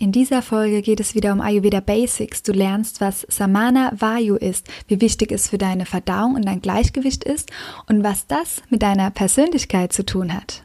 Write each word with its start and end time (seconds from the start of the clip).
In 0.00 0.12
dieser 0.12 0.40
Folge 0.40 0.80
geht 0.80 0.98
es 0.98 1.14
wieder 1.14 1.30
um 1.30 1.42
Ayurveda 1.42 1.80
Basics. 1.80 2.42
Du 2.42 2.52
lernst, 2.52 3.02
was 3.02 3.26
Samana 3.28 3.92
Vayu 3.94 4.36
ist, 4.36 4.66
wie 4.88 5.02
wichtig 5.02 5.30
es 5.30 5.50
für 5.50 5.58
deine 5.58 5.84
Verdauung 5.84 6.36
und 6.36 6.46
dein 6.46 6.62
Gleichgewicht 6.62 7.22
ist 7.22 7.50
und 7.86 8.02
was 8.02 8.26
das 8.26 8.62
mit 8.70 8.80
deiner 8.80 9.10
Persönlichkeit 9.10 9.92
zu 9.92 10.06
tun 10.06 10.32
hat. 10.32 10.64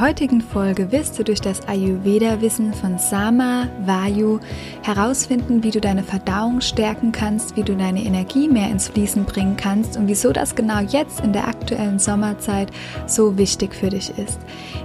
Der 0.00 0.08
heutigen 0.08 0.40
Folge 0.40 0.92
wirst 0.92 1.18
du 1.18 1.24
durch 1.24 1.42
das 1.42 1.68
Ayurveda-Wissen 1.68 2.72
von 2.72 2.98
Sama 2.98 3.68
Vayu 3.84 4.38
herausfinden, 4.82 5.62
wie 5.62 5.70
du 5.70 5.78
deine 5.78 6.02
Verdauung 6.02 6.62
stärken 6.62 7.12
kannst, 7.12 7.54
wie 7.54 7.62
du 7.62 7.76
deine 7.76 8.02
Energie 8.02 8.48
mehr 8.48 8.70
ins 8.70 8.88
Fließen 8.88 9.26
bringen 9.26 9.58
kannst 9.58 9.98
und 9.98 10.08
wieso 10.08 10.32
das 10.32 10.54
genau 10.54 10.80
jetzt 10.80 11.20
in 11.20 11.34
der 11.34 11.46
aktuellen 11.46 11.98
Sommerzeit 11.98 12.70
so 13.06 13.36
wichtig 13.36 13.74
für 13.74 13.90
dich 13.90 14.16
ist. 14.16 14.38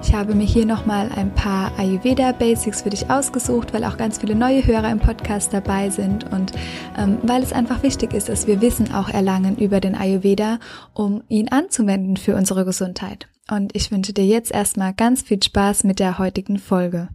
Ich 0.03 0.14
habe 0.14 0.36
mir 0.36 0.44
hier 0.44 0.66
nochmal 0.66 1.09
ein 1.16 1.34
paar 1.34 1.72
Ayurveda-Basics 1.80 2.81
für 2.81 2.90
dich 2.90 3.09
ausgesucht, 3.09 3.73
weil 3.73 3.86
auch 3.86 3.95
ganz 3.95 4.18
viele 4.18 4.36
neue 4.36 4.68
Hörer 4.68 4.92
im 4.92 5.00
Podcast 5.00 5.53
dabei 5.53 5.92
sind 5.92 6.30
und 6.34 6.52
ähm, 6.97 7.20
weil 7.23 7.42
es 7.42 7.53
einfach 7.53 7.84
wichtig 7.84 8.14
ist, 8.14 8.28
dass 8.28 8.47
wir 8.47 8.59
Wissen 8.59 8.94
auch 8.94 9.08
erlangen 9.08 9.56
über 9.56 9.80
den 9.80 9.95
Ayurveda, 9.95 10.59
um 10.94 11.23
ihn 11.30 11.47
anzuwenden 11.47 12.18
für 12.18 12.36
unsere 12.36 12.66
Gesundheit 12.66 13.30
und 13.50 13.76
ich 13.76 13.92
wünsche 13.92 14.14
dir 14.14 14.26
jetzt 14.26 14.52
erstmal 14.52 14.94
ganz 14.94 15.22
viel 15.22 15.42
Spaß 15.42 15.84
mit 15.84 16.00
der 16.00 16.18
heutigen 16.18 16.58
Folge. 16.58 17.10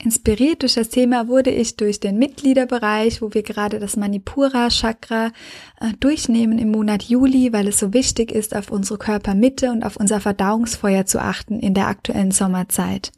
Inspiriert 0.00 0.62
durch 0.62 0.74
das 0.74 0.90
Thema 0.90 1.26
wurde 1.26 1.50
ich 1.50 1.76
durch 1.76 1.98
den 1.98 2.18
Mitgliederbereich, 2.18 3.20
wo 3.20 3.34
wir 3.34 3.42
gerade 3.42 3.80
das 3.80 3.96
Manipura 3.96 4.68
Chakra 4.68 5.32
äh, 5.80 5.92
durchnehmen 5.98 6.60
im 6.60 6.70
Monat 6.70 7.02
Juli, 7.02 7.52
weil 7.52 7.66
es 7.66 7.80
so 7.80 7.92
wichtig 7.92 8.30
ist, 8.30 8.54
auf 8.54 8.70
unsere 8.70 8.96
Körpermitte 8.96 9.72
und 9.72 9.84
auf 9.84 9.96
unser 9.96 10.20
Verdauungsfeuer 10.20 11.04
zu 11.04 11.20
achten 11.20 11.58
in 11.58 11.74
der 11.74 11.88
aktuellen 11.88 12.30
Sommerzeit. 12.30 13.10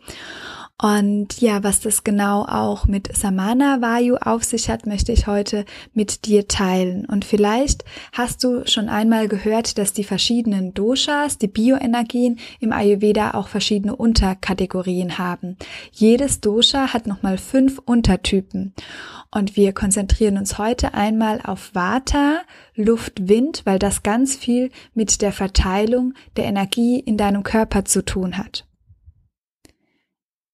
Und 0.81 1.43
ja, 1.43 1.63
was 1.63 1.81
das 1.81 2.05
genau 2.05 2.45
auch 2.45 2.87
mit 2.87 3.15
Samana 3.15 3.83
Vayu 3.83 4.17
auf 4.17 4.45
sich 4.45 4.71
hat, 4.71 4.87
möchte 4.87 5.13
ich 5.13 5.27
heute 5.27 5.67
mit 5.93 6.25
dir 6.25 6.49
teilen. 6.49 7.05
Und 7.05 7.27
vielleicht 7.27 7.85
hast 8.13 8.43
du 8.45 8.67
schon 8.67 8.89
einmal 8.89 9.29
gehört, 9.29 9.77
dass 9.77 9.93
die 9.93 10.05
verschiedenen 10.05 10.73
Doshas, 10.73 11.37
die 11.37 11.49
Bioenergien 11.49 12.39
im 12.61 12.73
Ayurveda 12.73 13.33
auch 13.33 13.49
verschiedene 13.49 13.95
Unterkategorien 13.95 15.19
haben. 15.19 15.59
Jedes 15.93 16.41
Dosha 16.41 16.95
hat 16.95 17.07
nochmal 17.07 17.37
fünf 17.37 17.79
Untertypen. 17.85 18.73
Und 19.31 19.57
wir 19.57 19.75
konzentrieren 19.75 20.39
uns 20.39 20.57
heute 20.57 20.95
einmal 20.95 21.41
auf 21.45 21.75
Vata, 21.75 22.41
Luft, 22.75 23.29
Wind, 23.29 23.63
weil 23.67 23.79
das 23.79 24.03
ganz 24.03 24.35
viel 24.35 24.71
mit 24.95 25.21
der 25.21 25.33
Verteilung 25.33 26.15
der 26.39 26.45
Energie 26.45 26.99
in 26.99 27.19
deinem 27.19 27.43
Körper 27.43 27.85
zu 27.85 28.03
tun 28.03 28.39
hat. 28.39 28.65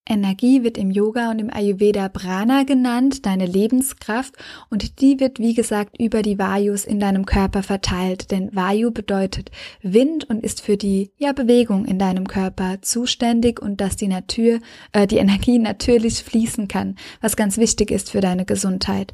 Energie 0.08 0.62
wird 0.62 0.78
im 0.78 0.90
Yoga 0.90 1.30
und 1.30 1.40
im 1.40 1.52
Ayurveda 1.52 2.08
Prana 2.08 2.62
genannt, 2.62 3.26
deine 3.26 3.44
Lebenskraft, 3.46 4.34
und 4.70 5.00
die 5.00 5.18
wird, 5.18 5.40
wie 5.40 5.54
gesagt, 5.54 6.00
über 6.00 6.22
die 6.22 6.38
Vayus 6.38 6.84
in 6.84 7.00
deinem 7.00 7.26
Körper 7.26 7.62
verteilt, 7.62 8.30
denn 8.30 8.54
Vayu 8.54 8.92
bedeutet 8.92 9.50
Wind 9.82 10.28
und 10.30 10.44
ist 10.44 10.62
für 10.62 10.76
die 10.76 11.10
ja, 11.18 11.32
Bewegung 11.32 11.84
in 11.84 11.98
deinem 11.98 12.28
Körper 12.28 12.80
zuständig 12.82 13.60
und 13.60 13.80
dass 13.80 13.96
die 13.96 14.08
Natur, 14.08 14.60
äh, 14.92 15.06
die 15.06 15.18
Energie 15.18 15.58
natürlich 15.58 16.22
fließen 16.22 16.68
kann, 16.68 16.96
was 17.20 17.36
ganz 17.36 17.58
wichtig 17.58 17.90
ist 17.90 18.10
für 18.10 18.20
deine 18.20 18.44
Gesundheit. 18.44 19.12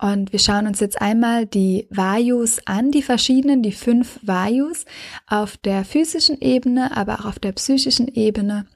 Und 0.00 0.32
wir 0.32 0.38
schauen 0.38 0.68
uns 0.68 0.78
jetzt 0.78 1.00
einmal 1.00 1.46
die 1.46 1.88
Vayus 1.90 2.60
an, 2.66 2.92
die 2.92 3.02
verschiedenen, 3.02 3.62
die 3.62 3.72
fünf 3.72 4.20
Vayus 4.22 4.84
auf 5.26 5.56
der 5.56 5.84
physischen 5.84 6.40
Ebene, 6.40 6.96
aber 6.96 7.20
auch 7.20 7.24
auf 7.24 7.38
der 7.40 7.52
psychischen 7.52 8.06
Ebene 8.06 8.66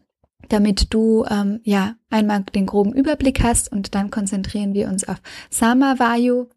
damit 0.52 0.92
du 0.92 1.24
ähm, 1.30 1.60
ja 1.64 1.94
einmal 2.10 2.42
den 2.54 2.66
groben 2.66 2.92
Überblick 2.92 3.42
hast 3.42 3.72
und 3.72 3.94
dann 3.94 4.10
konzentrieren 4.10 4.74
wir 4.74 4.88
uns 4.88 5.08
auf 5.08 5.16
Samavayu 5.50 6.48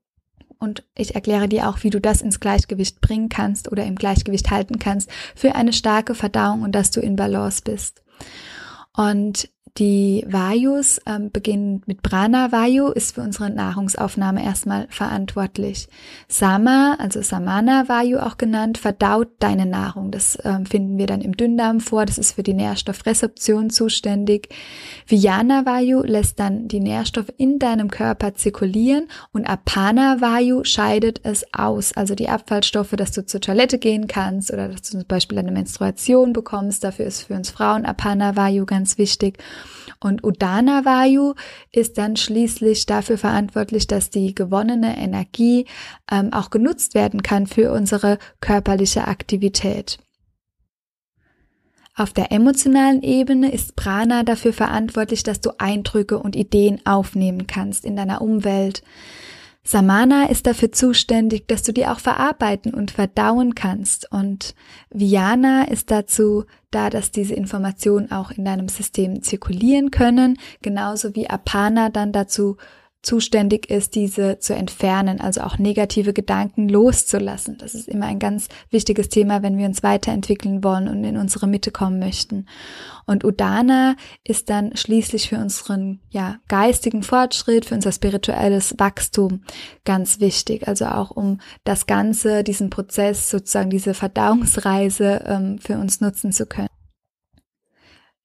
und 0.59 0.83
ich 0.97 1.15
erkläre 1.15 1.47
dir 1.47 1.69
auch, 1.69 1.83
wie 1.83 1.89
du 1.89 1.99
das 2.01 2.21
ins 2.21 2.39
Gleichgewicht 2.39 3.01
bringen 3.01 3.29
kannst 3.29 3.71
oder 3.71 3.85
im 3.85 3.95
Gleichgewicht 3.95 4.51
halten 4.51 4.79
kannst 4.79 5.09
für 5.35 5.55
eine 5.55 5.73
starke 5.73 6.15
Verdauung 6.15 6.61
und 6.61 6.73
dass 6.73 6.91
du 6.91 6.99
in 7.01 7.15
Balance 7.15 7.61
bist. 7.63 8.03
Und 8.95 9.49
die 9.77 10.23
Vayus 10.25 11.01
ähm, 11.05 11.31
beginnen 11.31 11.81
mit 11.85 12.01
Prana 12.01 12.53
Vayu, 12.53 12.87
ist 12.87 13.15
für 13.15 13.21
unsere 13.21 13.49
Nahrungsaufnahme 13.49 14.41
erstmal 14.41 14.87
verantwortlich. 14.89 15.89
Sama, 16.29 16.95
also 16.97 17.21
Samana 17.21 17.89
Vayu 17.89 18.19
auch 18.19 18.37
genannt, 18.37 18.77
verdaut 18.77 19.27
deine 19.39 19.65
Nahrung. 19.65 20.11
Das 20.11 20.37
ähm, 20.45 20.65
finden 20.65 20.97
wir 20.97 21.07
dann 21.07 21.19
im 21.19 21.35
Dünndarm 21.35 21.81
vor. 21.81 22.05
Das 22.05 22.17
ist 22.17 22.35
für 22.35 22.43
die 22.43 22.53
Nährstoffresorption 22.53 23.69
zuständig. 23.69 24.47
Vijana 25.07 25.65
Vayu 25.65 26.03
lässt 26.03 26.39
dann 26.39 26.69
die 26.69 26.79
Nährstoffe 26.79 27.33
in 27.35 27.59
deinem 27.59 27.91
Körper 27.91 28.33
zirkulieren 28.33 29.09
und 29.33 29.45
Apana 29.45 30.21
Vayu 30.21 30.63
scheidet 30.63 31.19
es 31.23 31.45
aus. 31.53 31.91
Also 31.91 32.15
die 32.15 32.29
Abfallstoffe, 32.29 32.91
dass 32.91 33.11
du 33.11 33.25
zur 33.25 33.41
Toilette 33.41 33.77
gehen 33.77 34.07
kannst 34.07 34.53
oder 34.53 34.69
dass 34.69 34.83
du 34.83 34.99
zum 34.99 35.05
Beispiel 35.05 35.37
eine 35.37 35.51
Menstruation 35.51 36.31
bekommst. 36.31 36.85
Dafür 36.85 37.07
ist 37.07 37.23
für 37.23 37.33
uns 37.33 37.49
Frauen 37.49 37.83
Apana 37.83 38.37
Vayu 38.37 38.65
ganz 38.65 38.97
wichtig. 38.97 39.37
Und 39.99 40.23
Udana 40.23 40.85
Vayu 40.85 41.33
ist 41.71 41.97
dann 41.97 42.15
schließlich 42.15 42.85
dafür 42.85 43.17
verantwortlich, 43.17 43.87
dass 43.87 44.09
die 44.09 44.35
gewonnene 44.35 44.97
Energie 44.97 45.65
ähm, 46.11 46.33
auch 46.33 46.49
genutzt 46.49 46.93
werden 46.93 47.23
kann 47.23 47.47
für 47.47 47.71
unsere 47.71 48.17
körperliche 48.41 49.07
Aktivität. 49.07 49.99
Auf 51.97 52.11
der 52.11 52.33
emotionalen 52.33 53.03
Ebene 53.03 53.53
ist 53.53 53.77
Prana 53.77 54.23
dafür 54.23 54.51
verantwortlich, 54.51 55.23
dass 55.23 55.39
du 55.39 55.51
Eindrücke 55.59 56.19
und 56.19 56.35
Ideen 56.35 56.85
aufnehmen 56.85 57.47
kannst 57.47 57.85
in 57.85 57.95
deiner 57.95 58.21
Umwelt. 58.21 58.83
Samana 59.67 60.29
ist 60.29 60.45
dafür 60.45 60.71
zuständig, 60.71 61.47
dass 61.47 61.63
du 61.63 61.73
die 61.73 61.87
auch 61.87 61.99
verarbeiten 61.99 62.71
und 62.71 62.91
verdauen 62.91 63.55
kannst. 63.55 64.11
Und 64.11 64.53
Viana 64.91 65.67
ist 65.67 65.89
dazu 65.89 66.45
da, 66.69 66.91
dass 66.91 67.09
diese 67.09 67.33
Informationen 67.33 68.11
auch 68.11 68.29
in 68.29 68.45
deinem 68.45 68.69
System 68.69 69.23
zirkulieren 69.23 69.89
können, 69.89 70.37
genauso 70.61 71.15
wie 71.15 71.27
Apana 71.27 71.89
dann 71.89 72.11
dazu 72.11 72.57
zuständig 73.05 73.69
ist, 73.69 73.95
diese 73.95 74.39
zu 74.39 74.55
entfernen, 74.55 75.21
also 75.21 75.41
auch 75.41 75.57
negative 75.57 76.11
Gedanken 76.11 76.67
loszulassen. 76.67 77.57
Das 77.59 77.75
ist 77.75 77.87
immer 77.87 78.07
ein 78.07 78.19
ganz 78.19 78.47
wichtiges 78.71 79.09
Thema, 79.09 79.43
wenn 79.43 79.57
wir 79.57 79.67
uns 79.67 79.83
weiterentwickeln 79.83 80.63
wollen 80.63 80.87
und 80.87 81.03
in 81.03 81.17
unsere 81.17 81.47
Mitte 81.47 81.71
kommen 81.71 81.99
möchten. 81.99 82.47
Und 83.05 83.23
Udana 83.23 83.95
ist 84.23 84.49
dann 84.49 84.75
schließlich 84.75 85.29
für 85.29 85.37
unseren 85.37 85.99
ja, 86.09 86.37
geistigen 86.47 87.03
Fortschritt, 87.03 87.65
für 87.65 87.75
unser 87.75 87.91
spirituelles 87.91 88.75
Wachstum 88.79 89.43
ganz 89.83 90.19
wichtig. 90.19 90.67
Also 90.67 90.85
auch 90.85 91.11
um 91.11 91.39
das 91.63 91.85
Ganze, 91.85 92.43
diesen 92.43 92.71
Prozess, 92.71 93.29
sozusagen 93.29 93.69
diese 93.69 93.93
Verdauungsreise 93.93 95.23
ähm, 95.27 95.59
für 95.59 95.77
uns 95.77 96.01
nutzen 96.01 96.31
zu 96.31 96.47
können 96.47 96.74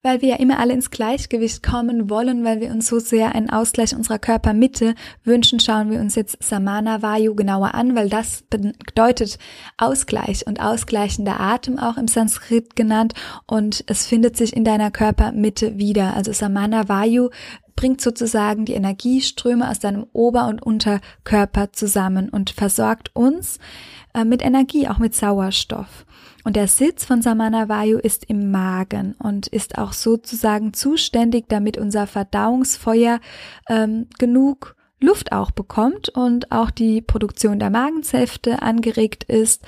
weil 0.02 0.23
wir 0.23 0.31
ja 0.31 0.37
immer 0.37 0.58
alle 0.58 0.73
ins 0.73 0.91
Gleichgewicht 0.91 1.62
kommen 1.62 2.08
wollen, 2.08 2.44
weil 2.44 2.61
wir 2.61 2.70
uns 2.70 2.88
so 2.88 2.99
sehr 2.99 3.35
einen 3.35 3.50
Ausgleich 3.50 3.94
unserer 3.94 4.19
Körpermitte 4.19 4.94
wünschen, 5.25 5.61
schauen 5.61 5.91
wir 5.91 6.00
uns 6.00 6.14
jetzt 6.14 6.43
Samana 6.43 7.02
Vayu 7.02 7.35
genauer 7.35 7.75
an, 7.75 7.94
weil 7.94 8.08
das 8.08 8.43
bedeutet 8.49 9.38
Ausgleich 9.76 10.47
und 10.47 10.61
ausgleichender 10.61 11.38
Atem 11.38 11.79
auch 11.79 11.99
im 11.99 12.08
Sanskrit 12.08 12.76
genannt 12.76 13.12
und 13.47 13.85
es 13.88 14.06
findet 14.06 14.37
sich 14.37 14.56
in 14.56 14.64
deiner 14.64 14.91
Körpermitte 14.91 15.76
wieder. 15.76 16.14
Also 16.14 16.32
Samana 16.32 16.88
Vayu 16.88 17.29
bringt 17.76 18.00
sozusagen 18.00 18.64
die 18.64 18.75
Energieströme 18.75 19.69
aus 19.69 19.79
deinem 19.79 20.06
Ober- 20.12 20.49
und 20.49 20.62
Unterkörper 20.62 21.73
zusammen 21.73 22.29
und 22.29 22.50
versorgt 22.50 23.14
uns 23.14 23.58
äh, 24.14 24.24
mit 24.24 24.42
Energie, 24.42 24.88
auch 24.88 24.98
mit 24.98 25.14
Sauerstoff. 25.14 26.04
Und 26.44 26.56
der 26.56 26.68
Sitz 26.68 27.04
von 27.04 27.20
Samana 27.22 27.68
Vayu 27.68 27.98
ist 27.98 28.24
im 28.24 28.50
Magen 28.50 29.14
und 29.18 29.46
ist 29.46 29.78
auch 29.78 29.92
sozusagen 29.92 30.72
zuständig, 30.72 31.48
damit 31.48 31.76
unser 31.76 32.06
Verdauungsfeuer 32.06 33.20
ähm, 33.68 34.06
genug 34.18 34.74
Luft 35.00 35.32
auch 35.32 35.50
bekommt 35.50 36.11
und 36.11 36.52
auch 36.52 36.70
die 36.70 37.00
Produktion 37.00 37.58
der 37.58 37.70
Magensäfte 37.70 38.62
angeregt 38.62 39.25
ist. 39.25 39.62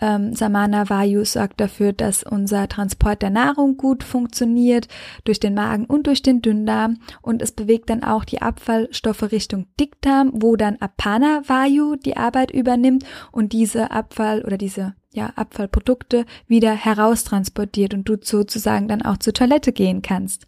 Ähm, 0.00 0.34
Samana 0.34 0.88
Vayu 0.88 1.24
sorgt 1.24 1.60
dafür, 1.60 1.92
dass 1.92 2.22
unser 2.22 2.68
Transport 2.68 3.22
der 3.22 3.30
Nahrung 3.30 3.76
gut 3.76 4.02
funktioniert 4.02 4.88
durch 5.24 5.40
den 5.40 5.54
Magen 5.54 5.84
und 5.84 6.06
durch 6.06 6.22
den 6.22 6.42
Dünndarm 6.42 6.98
und 7.20 7.42
es 7.42 7.52
bewegt 7.52 7.90
dann 7.90 8.02
auch 8.02 8.24
die 8.24 8.40
Abfallstoffe 8.40 9.30
Richtung 9.30 9.66
Dickdarm, 9.78 10.30
wo 10.34 10.56
dann 10.56 10.76
Apana 10.80 11.42
Vayu 11.46 11.96
die 11.96 12.16
Arbeit 12.16 12.50
übernimmt 12.50 13.04
und 13.30 13.52
diese 13.52 13.90
Abfall 13.90 14.42
oder 14.42 14.56
diese 14.56 14.94
ja, 15.12 15.32
Abfallprodukte 15.36 16.24
wieder 16.46 16.72
heraustransportiert 16.72 17.94
und 17.94 18.08
du 18.08 18.16
sozusagen 18.20 18.88
dann 18.88 19.02
auch 19.02 19.18
zur 19.18 19.32
Toilette 19.32 19.72
gehen 19.72 20.02
kannst. 20.02 20.46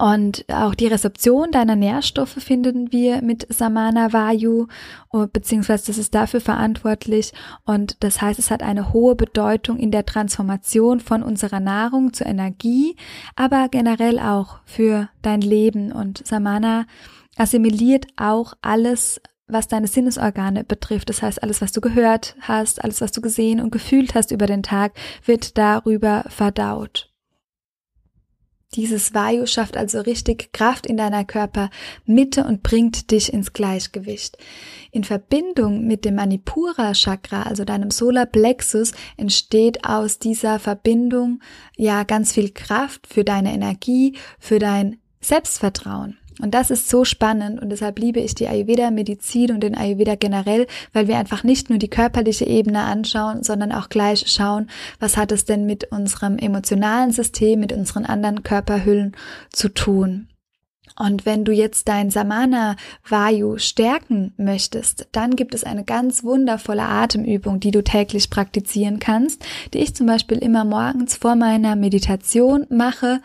Und 0.00 0.46
auch 0.48 0.74
die 0.74 0.86
Rezeption 0.86 1.50
deiner 1.50 1.76
Nährstoffe 1.76 2.30
finden 2.30 2.90
wir 2.90 3.20
mit 3.20 3.46
Samana 3.52 4.14
Vayu, 4.14 4.66
oh, 5.10 5.26
beziehungsweise 5.30 5.88
das 5.88 5.98
ist 5.98 6.14
dafür 6.14 6.40
verantwortlich. 6.40 7.34
Und 7.66 8.02
das 8.02 8.22
heißt, 8.22 8.38
es 8.38 8.50
hat 8.50 8.62
eine 8.62 8.94
hohe 8.94 9.14
Bedeutung 9.14 9.78
in 9.78 9.90
der 9.90 10.06
Transformation 10.06 11.00
von 11.00 11.22
unserer 11.22 11.60
Nahrung 11.60 12.14
zur 12.14 12.28
Energie, 12.28 12.96
aber 13.36 13.68
generell 13.68 14.18
auch 14.18 14.60
für 14.64 15.10
dein 15.20 15.42
Leben. 15.42 15.92
Und 15.92 16.26
Samana 16.26 16.86
assimiliert 17.36 18.06
auch 18.16 18.54
alles, 18.62 19.20
was 19.48 19.68
deine 19.68 19.86
Sinnesorgane 19.86 20.64
betrifft. 20.64 21.10
Das 21.10 21.20
heißt, 21.20 21.42
alles, 21.42 21.60
was 21.60 21.72
du 21.72 21.82
gehört 21.82 22.36
hast, 22.40 22.82
alles, 22.82 23.02
was 23.02 23.12
du 23.12 23.20
gesehen 23.20 23.60
und 23.60 23.70
gefühlt 23.70 24.14
hast 24.14 24.30
über 24.30 24.46
den 24.46 24.62
Tag, 24.62 24.94
wird 25.26 25.58
darüber 25.58 26.24
verdaut. 26.28 27.09
Dieses 28.74 29.14
Vayu 29.14 29.46
schafft 29.46 29.76
also 29.76 30.00
richtig 30.00 30.52
Kraft 30.52 30.86
in 30.86 30.96
deiner 30.96 31.24
Körpermitte 31.24 32.44
und 32.44 32.62
bringt 32.62 33.10
dich 33.10 33.32
ins 33.32 33.52
Gleichgewicht. 33.52 34.38
In 34.92 35.02
Verbindung 35.02 35.88
mit 35.88 36.04
dem 36.04 36.14
Manipura 36.14 36.92
Chakra, 36.92 37.42
also 37.42 37.64
deinem 37.64 37.90
Solar 37.90 38.26
Plexus, 38.26 38.92
entsteht 39.16 39.84
aus 39.84 40.20
dieser 40.20 40.60
Verbindung 40.60 41.40
ja 41.76 42.04
ganz 42.04 42.32
viel 42.32 42.50
Kraft 42.50 43.08
für 43.08 43.24
deine 43.24 43.52
Energie, 43.52 44.16
für 44.38 44.60
dein 44.60 45.00
Selbstvertrauen. 45.20 46.19
Und 46.40 46.54
das 46.54 46.70
ist 46.70 46.88
so 46.88 47.04
spannend 47.04 47.60
und 47.60 47.70
deshalb 47.70 47.98
liebe 47.98 48.20
ich 48.20 48.34
die 48.34 48.48
Ayurveda-Medizin 48.48 49.52
und 49.52 49.60
den 49.60 49.76
Ayurveda 49.76 50.14
generell, 50.14 50.66
weil 50.92 51.08
wir 51.08 51.18
einfach 51.18 51.44
nicht 51.44 51.70
nur 51.70 51.78
die 51.78 51.88
körperliche 51.88 52.46
Ebene 52.46 52.82
anschauen, 52.82 53.42
sondern 53.42 53.72
auch 53.72 53.88
gleich 53.88 54.24
schauen, 54.26 54.68
was 54.98 55.16
hat 55.16 55.32
es 55.32 55.44
denn 55.44 55.66
mit 55.66 55.92
unserem 55.92 56.38
emotionalen 56.38 57.12
System, 57.12 57.60
mit 57.60 57.72
unseren 57.72 58.04
anderen 58.04 58.42
Körperhüllen 58.42 59.16
zu 59.52 59.68
tun. 59.68 60.28
Und 60.98 61.24
wenn 61.24 61.44
du 61.44 61.52
jetzt 61.52 61.88
dein 61.88 62.10
Samana 62.10 62.76
Vayu 63.08 63.56
stärken 63.56 64.34
möchtest, 64.36 65.08
dann 65.12 65.36
gibt 65.36 65.54
es 65.54 65.64
eine 65.64 65.84
ganz 65.84 66.24
wundervolle 66.24 66.82
Atemübung, 66.82 67.58
die 67.58 67.70
du 67.70 67.82
täglich 67.82 68.28
praktizieren 68.28 68.98
kannst, 68.98 69.44
die 69.72 69.78
ich 69.78 69.94
zum 69.94 70.06
Beispiel 70.06 70.36
immer 70.38 70.64
morgens 70.64 71.16
vor 71.16 71.36
meiner 71.36 71.74
Meditation 71.74 72.66
mache, 72.68 73.22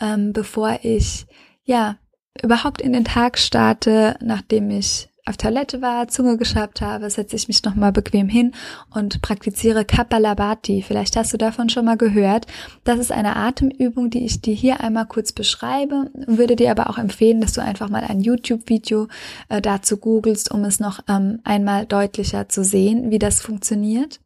ähm, 0.00 0.32
bevor 0.32 0.80
ich 0.82 1.26
ja 1.64 1.96
überhaupt 2.40 2.80
in 2.80 2.92
den 2.92 3.04
Tag 3.04 3.38
starte, 3.38 4.16
nachdem 4.20 4.70
ich 4.70 5.08
auf 5.24 5.36
Toilette 5.36 5.80
war, 5.80 6.08
Zunge 6.08 6.36
geschabt 6.36 6.80
habe, 6.80 7.08
setze 7.08 7.36
ich 7.36 7.46
mich 7.46 7.62
nochmal 7.62 7.92
bequem 7.92 8.28
hin 8.28 8.52
und 8.92 9.22
praktiziere 9.22 9.84
Kapalabhati. 9.84 10.82
Vielleicht 10.82 11.14
hast 11.16 11.32
du 11.32 11.36
davon 11.36 11.68
schon 11.68 11.84
mal 11.84 11.96
gehört. 11.96 12.46
Das 12.82 12.98
ist 12.98 13.12
eine 13.12 13.36
Atemübung, 13.36 14.10
die 14.10 14.24
ich 14.24 14.40
dir 14.40 14.54
hier 14.54 14.80
einmal 14.80 15.06
kurz 15.06 15.30
beschreibe, 15.30 16.10
würde 16.14 16.56
dir 16.56 16.72
aber 16.72 16.90
auch 16.90 16.98
empfehlen, 16.98 17.40
dass 17.40 17.52
du 17.52 17.62
einfach 17.62 17.88
mal 17.88 18.02
ein 18.02 18.20
YouTube-Video 18.20 19.06
äh, 19.48 19.60
dazu 19.60 19.96
googelst, 19.96 20.50
um 20.50 20.64
es 20.64 20.80
noch 20.80 21.00
ähm, 21.08 21.38
einmal 21.44 21.86
deutlicher 21.86 22.48
zu 22.48 22.64
sehen, 22.64 23.12
wie 23.12 23.20
das 23.20 23.40
funktioniert. 23.40 24.18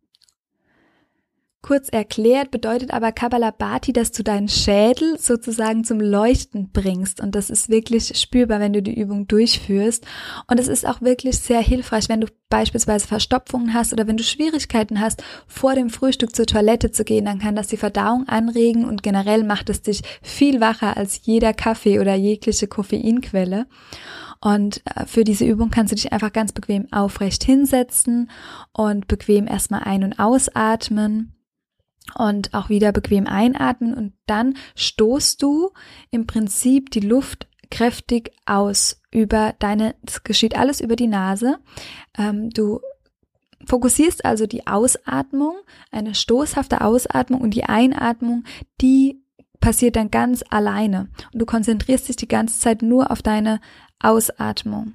Kurz 1.66 1.88
erklärt 1.88 2.52
bedeutet 2.52 2.92
aber 2.92 3.10
Kabbalabhati, 3.10 3.92
dass 3.92 4.12
du 4.12 4.22
deinen 4.22 4.46
Schädel 4.46 5.18
sozusagen 5.18 5.82
zum 5.82 5.98
Leuchten 5.98 6.70
bringst. 6.70 7.20
Und 7.20 7.34
das 7.34 7.50
ist 7.50 7.68
wirklich 7.68 8.16
spürbar, 8.16 8.60
wenn 8.60 8.72
du 8.72 8.82
die 8.82 8.96
Übung 8.96 9.26
durchführst. 9.26 10.06
Und 10.46 10.60
es 10.60 10.68
ist 10.68 10.86
auch 10.86 11.02
wirklich 11.02 11.38
sehr 11.38 11.58
hilfreich, 11.58 12.08
wenn 12.08 12.20
du 12.20 12.28
beispielsweise 12.50 13.08
Verstopfungen 13.08 13.74
hast 13.74 13.92
oder 13.92 14.06
wenn 14.06 14.16
du 14.16 14.22
Schwierigkeiten 14.22 15.00
hast, 15.00 15.24
vor 15.48 15.74
dem 15.74 15.90
Frühstück 15.90 16.36
zur 16.36 16.46
Toilette 16.46 16.92
zu 16.92 17.02
gehen, 17.02 17.24
dann 17.24 17.40
kann 17.40 17.56
das 17.56 17.66
die 17.66 17.76
Verdauung 17.76 18.28
anregen 18.28 18.84
und 18.84 19.02
generell 19.02 19.42
macht 19.42 19.68
es 19.68 19.82
dich 19.82 20.02
viel 20.22 20.60
wacher 20.60 20.96
als 20.96 21.22
jeder 21.24 21.52
Kaffee 21.52 21.98
oder 21.98 22.14
jegliche 22.14 22.68
Koffeinquelle. 22.68 23.66
Und 24.40 24.82
äh, 24.84 25.04
für 25.06 25.24
diese 25.24 25.44
Übung 25.44 25.70
kannst 25.70 25.90
du 25.90 25.96
dich 25.96 26.12
einfach 26.12 26.32
ganz 26.32 26.52
bequem 26.52 26.86
aufrecht 26.92 27.42
hinsetzen 27.42 28.30
und 28.72 29.08
bequem 29.08 29.48
erstmal 29.48 29.82
ein- 29.82 30.04
und 30.04 30.20
ausatmen 30.20 31.32
und 32.14 32.54
auch 32.54 32.68
wieder 32.68 32.92
bequem 32.92 33.26
einatmen 33.26 33.94
und 33.94 34.12
dann 34.26 34.54
stoßt 34.74 35.42
du 35.42 35.70
im 36.10 36.26
Prinzip 36.26 36.90
die 36.90 37.00
Luft 37.00 37.48
kräftig 37.70 38.30
aus 38.44 39.02
über 39.10 39.54
deine, 39.58 39.94
das 40.02 40.22
geschieht 40.22 40.56
alles 40.56 40.80
über 40.80 40.96
die 40.96 41.08
Nase. 41.08 41.58
Ähm, 42.16 42.50
du 42.50 42.80
fokussierst 43.66 44.24
also 44.24 44.46
die 44.46 44.66
Ausatmung, 44.66 45.56
eine 45.90 46.14
stoßhafte 46.14 46.80
Ausatmung 46.82 47.40
und 47.40 47.50
die 47.54 47.64
Einatmung, 47.64 48.44
die 48.80 49.22
passiert 49.60 49.96
dann 49.96 50.10
ganz 50.10 50.44
alleine. 50.50 51.08
Und 51.32 51.40
du 51.40 51.46
konzentrierst 51.46 52.08
dich 52.08 52.16
die 52.16 52.28
ganze 52.28 52.60
Zeit 52.60 52.82
nur 52.82 53.10
auf 53.10 53.22
deine 53.22 53.60
Ausatmung. 54.00 54.94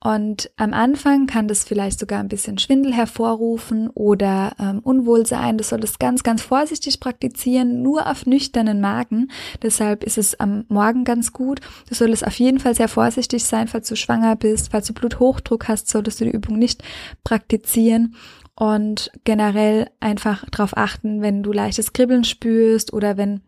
Und 0.00 0.50
am 0.56 0.72
Anfang 0.72 1.26
kann 1.26 1.48
das 1.48 1.64
vielleicht 1.64 1.98
sogar 1.98 2.20
ein 2.20 2.28
bisschen 2.28 2.58
Schwindel 2.58 2.94
hervorrufen 2.94 3.90
oder 3.90 4.52
ähm, 4.60 4.78
Unwohlsein. 4.78 5.58
Das 5.58 5.70
soll 5.70 5.80
das 5.80 5.98
ganz, 5.98 6.22
ganz 6.22 6.40
vorsichtig 6.40 7.00
praktizieren, 7.00 7.82
nur 7.82 8.06
auf 8.06 8.24
nüchternen 8.24 8.80
Magen. 8.80 9.30
Deshalb 9.62 10.04
ist 10.04 10.16
es 10.16 10.38
am 10.38 10.64
Morgen 10.68 11.04
ganz 11.04 11.32
gut. 11.32 11.60
Du 11.88 11.94
solltest 11.94 12.26
auf 12.26 12.38
jeden 12.38 12.60
Fall 12.60 12.74
sehr 12.74 12.88
vorsichtig 12.88 13.44
sein, 13.44 13.68
falls 13.68 13.88
du 13.88 13.96
schwanger 13.96 14.36
bist, 14.36 14.70
falls 14.70 14.86
du 14.86 14.94
Bluthochdruck 14.94 15.68
hast, 15.68 15.88
solltest 15.88 16.20
du 16.20 16.24
die 16.24 16.30
Übung 16.32 16.58
nicht 16.58 16.82
praktizieren 17.24 18.14
und 18.54 19.10
generell 19.24 19.90
einfach 20.00 20.44
darauf 20.50 20.76
achten, 20.76 21.22
wenn 21.22 21.42
du 21.42 21.52
leichtes 21.52 21.92
Kribbeln 21.92 22.24
spürst 22.24 22.92
oder 22.92 23.16
wenn 23.16 23.40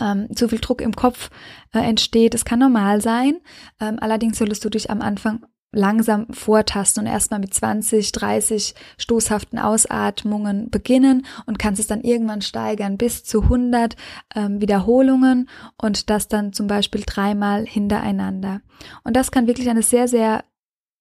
ähm, 0.00 0.28
zu 0.34 0.48
viel 0.48 0.58
Druck 0.58 0.80
im 0.80 0.94
Kopf 0.94 1.30
äh, 1.72 1.78
entsteht. 1.78 2.34
Es 2.34 2.44
kann 2.44 2.58
normal 2.58 3.00
sein. 3.00 3.40
Ähm, 3.80 3.98
allerdings 4.00 4.38
solltest 4.38 4.64
du 4.64 4.70
dich 4.70 4.90
am 4.90 5.00
Anfang 5.00 5.44
langsam 5.70 6.26
vortasten 6.30 7.04
und 7.04 7.12
erstmal 7.12 7.40
mit 7.40 7.52
20, 7.52 8.12
30 8.12 8.74
stoßhaften 8.96 9.58
Ausatmungen 9.58 10.70
beginnen 10.70 11.26
und 11.44 11.58
kannst 11.58 11.80
es 11.80 11.86
dann 11.86 12.00
irgendwann 12.00 12.40
steigern 12.40 12.96
bis 12.96 13.22
zu 13.24 13.42
100 13.42 13.94
ähm, 14.34 14.60
Wiederholungen 14.62 15.48
und 15.76 16.08
das 16.08 16.28
dann 16.28 16.52
zum 16.54 16.68
Beispiel 16.68 17.02
dreimal 17.04 17.66
hintereinander. 17.66 18.62
Und 19.04 19.14
das 19.14 19.30
kann 19.30 19.46
wirklich 19.46 19.68
eine 19.68 19.82
sehr, 19.82 20.08
sehr 20.08 20.44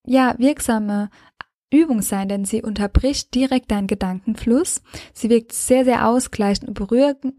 ja, 0.05 0.35
wirksame 0.37 1.09
Übung 1.69 2.01
sein, 2.01 2.29
denn 2.29 2.45
sie 2.45 2.61
unterbricht 2.61 3.35
direkt 3.35 3.71
deinen 3.71 3.87
Gedankenfluss. 3.87 4.81
Sie 5.13 5.29
wirkt 5.29 5.51
sehr, 5.51 5.83
sehr 5.83 6.07
ausgleichend 6.07 6.69
und 6.69 6.73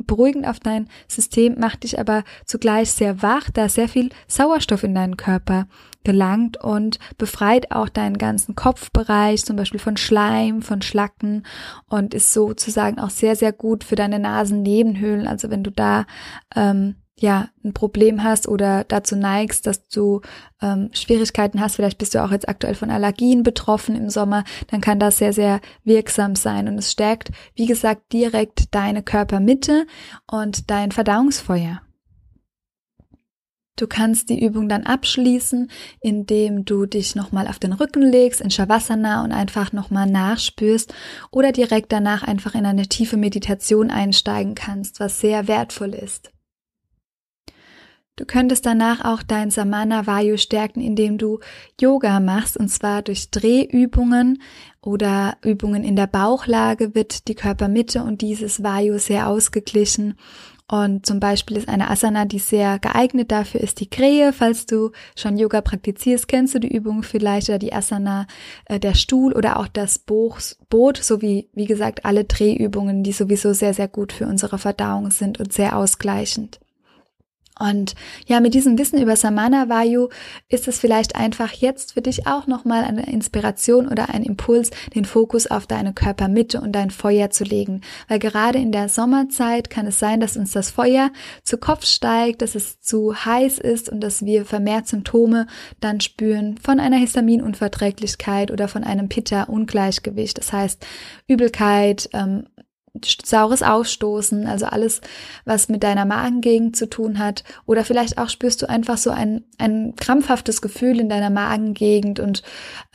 beruhigend 0.06 0.46
auf 0.46 0.60
dein 0.60 0.88
System, 1.08 1.58
macht 1.58 1.82
dich 1.82 1.98
aber 1.98 2.24
zugleich 2.44 2.92
sehr 2.92 3.22
wach, 3.22 3.48
da 3.50 3.68
sehr 3.68 3.88
viel 3.88 4.10
Sauerstoff 4.26 4.84
in 4.84 4.94
deinen 4.94 5.16
Körper 5.16 5.66
gelangt 6.04 6.62
und 6.62 6.98
befreit 7.16 7.72
auch 7.72 7.88
deinen 7.88 8.18
ganzen 8.18 8.54
Kopfbereich, 8.54 9.44
zum 9.44 9.56
Beispiel 9.56 9.80
von 9.80 9.96
Schleim, 9.96 10.62
von 10.62 10.82
Schlacken 10.82 11.44
und 11.88 12.14
ist 12.14 12.32
sozusagen 12.32 12.98
auch 12.98 13.10
sehr, 13.10 13.34
sehr 13.34 13.52
gut 13.52 13.82
für 13.82 13.96
deine 13.96 14.18
Nasennebenhöhlen. 14.18 15.26
Also 15.26 15.50
wenn 15.50 15.64
du 15.64 15.70
da 15.70 16.06
ähm, 16.54 16.96
ja 17.22 17.48
ein 17.64 17.72
Problem 17.72 18.22
hast 18.22 18.48
oder 18.48 18.84
dazu 18.84 19.16
neigst, 19.16 19.66
dass 19.66 19.86
du 19.88 20.20
ähm, 20.60 20.90
Schwierigkeiten 20.92 21.60
hast, 21.60 21.76
vielleicht 21.76 21.98
bist 21.98 22.14
du 22.14 22.24
auch 22.24 22.30
jetzt 22.30 22.48
aktuell 22.48 22.74
von 22.74 22.90
Allergien 22.90 23.42
betroffen 23.42 23.96
im 23.96 24.10
Sommer, 24.10 24.44
dann 24.68 24.80
kann 24.80 24.98
das 24.98 25.18
sehr, 25.18 25.32
sehr 25.32 25.60
wirksam 25.84 26.36
sein 26.36 26.68
und 26.68 26.78
es 26.78 26.92
stärkt, 26.92 27.30
wie 27.54 27.66
gesagt, 27.66 28.12
direkt 28.12 28.74
deine 28.74 29.02
Körpermitte 29.02 29.86
und 30.26 30.70
dein 30.70 30.92
Verdauungsfeuer. 30.92 31.80
Du 33.78 33.86
kannst 33.86 34.28
die 34.28 34.44
Übung 34.44 34.68
dann 34.68 34.82
abschließen, 34.84 35.70
indem 36.00 36.64
du 36.64 36.84
dich 36.84 37.14
nochmal 37.14 37.46
auf 37.46 37.60
den 37.60 37.72
Rücken 37.72 38.02
legst 38.02 38.40
in 38.40 38.50
Shavasana 38.50 39.22
und 39.22 39.30
einfach 39.30 39.72
nochmal 39.72 40.10
nachspürst 40.10 40.92
oder 41.30 41.52
direkt 41.52 41.92
danach 41.92 42.24
einfach 42.24 42.56
in 42.56 42.66
eine 42.66 42.88
tiefe 42.88 43.16
Meditation 43.16 43.92
einsteigen 43.92 44.56
kannst, 44.56 44.98
was 44.98 45.20
sehr 45.20 45.46
wertvoll 45.46 45.94
ist. 45.94 46.32
Du 48.18 48.24
könntest 48.24 48.66
danach 48.66 49.04
auch 49.04 49.22
dein 49.22 49.52
Samana 49.52 50.08
Vayu 50.08 50.38
stärken, 50.38 50.80
indem 50.80 51.18
du 51.18 51.38
Yoga 51.80 52.18
machst, 52.18 52.56
und 52.56 52.68
zwar 52.68 53.02
durch 53.02 53.30
Drehübungen 53.30 54.42
oder 54.82 55.36
Übungen 55.44 55.84
in 55.84 55.94
der 55.94 56.08
Bauchlage 56.08 56.96
wird 56.96 57.28
die 57.28 57.36
Körpermitte 57.36 58.02
und 58.02 58.20
dieses 58.20 58.64
Vayu 58.64 58.98
sehr 58.98 59.28
ausgeglichen 59.28 60.16
Und 60.66 61.06
zum 61.06 61.20
Beispiel 61.20 61.58
ist 61.58 61.68
eine 61.68 61.88
Asana, 61.88 62.24
die 62.24 62.40
sehr 62.40 62.80
geeignet 62.80 63.30
dafür 63.30 63.60
ist, 63.60 63.78
die 63.78 63.88
Krähe. 63.88 64.32
Falls 64.32 64.66
du 64.66 64.90
schon 65.16 65.38
Yoga 65.38 65.60
praktizierst, 65.60 66.26
kennst 66.26 66.56
du 66.56 66.58
die 66.58 66.74
Übung 66.74 67.04
vielleicht 67.04 67.48
oder 67.48 67.60
die 67.60 67.72
Asana, 67.72 68.26
äh, 68.64 68.80
der 68.80 68.94
Stuhl 68.94 69.32
oder 69.32 69.60
auch 69.60 69.68
das 69.68 70.00
Boot, 70.00 70.56
sowie, 70.96 71.48
wie 71.54 71.66
gesagt, 71.66 72.04
alle 72.04 72.24
Drehübungen, 72.24 73.04
die 73.04 73.12
sowieso 73.12 73.52
sehr, 73.52 73.74
sehr 73.74 73.88
gut 73.88 74.12
für 74.12 74.26
unsere 74.26 74.58
Verdauung 74.58 75.12
sind 75.12 75.38
und 75.38 75.52
sehr 75.52 75.76
ausgleichend. 75.76 76.58
Und 77.58 77.94
ja, 78.26 78.40
mit 78.40 78.54
diesem 78.54 78.78
Wissen 78.78 79.00
über 79.00 79.16
Samana 79.16 79.68
Vayu 79.68 80.08
ist 80.48 80.68
es 80.68 80.78
vielleicht 80.78 81.16
einfach 81.16 81.52
jetzt 81.52 81.94
für 81.94 82.02
dich 82.02 82.26
auch 82.26 82.46
nochmal 82.46 82.84
eine 82.84 83.10
Inspiration 83.10 83.88
oder 83.88 84.10
ein 84.10 84.22
Impuls, 84.22 84.70
den 84.94 85.04
Fokus 85.04 85.46
auf 85.46 85.66
deine 85.66 85.92
Körpermitte 85.92 86.60
und 86.60 86.72
dein 86.72 86.90
Feuer 86.90 87.30
zu 87.30 87.44
legen. 87.44 87.80
Weil 88.06 88.18
gerade 88.18 88.58
in 88.58 88.72
der 88.72 88.88
Sommerzeit 88.88 89.70
kann 89.70 89.86
es 89.86 89.98
sein, 89.98 90.20
dass 90.20 90.36
uns 90.36 90.52
das 90.52 90.70
Feuer 90.70 91.10
zu 91.42 91.58
Kopf 91.58 91.84
steigt, 91.84 92.42
dass 92.42 92.54
es 92.54 92.80
zu 92.80 93.14
heiß 93.14 93.58
ist 93.58 93.88
und 93.88 94.00
dass 94.00 94.24
wir 94.24 94.44
vermehrt 94.44 94.86
Symptome 94.86 95.46
dann 95.80 96.00
spüren 96.00 96.56
von 96.58 96.80
einer 96.80 96.96
Histaminunverträglichkeit 96.96 98.50
oder 98.50 98.68
von 98.68 98.84
einem 98.84 99.08
Pitta-Ungleichgewicht. 99.08 100.38
Das 100.38 100.52
heißt 100.52 100.86
Übelkeit, 101.26 102.08
ähm, 102.12 102.44
saures 103.04 103.62
Ausstoßen, 103.62 104.46
also 104.46 104.66
alles, 104.66 105.00
was 105.44 105.68
mit 105.68 105.82
deiner 105.82 106.04
Magengegend 106.04 106.76
zu 106.76 106.88
tun 106.88 107.18
hat. 107.18 107.44
Oder 107.66 107.84
vielleicht 107.84 108.18
auch 108.18 108.28
spürst 108.28 108.62
du 108.62 108.68
einfach 108.68 108.98
so 108.98 109.10
ein, 109.10 109.44
ein 109.58 109.94
krampfhaftes 109.96 110.62
Gefühl 110.62 111.00
in 111.00 111.08
deiner 111.08 111.30
Magengegend 111.30 112.20
und 112.20 112.42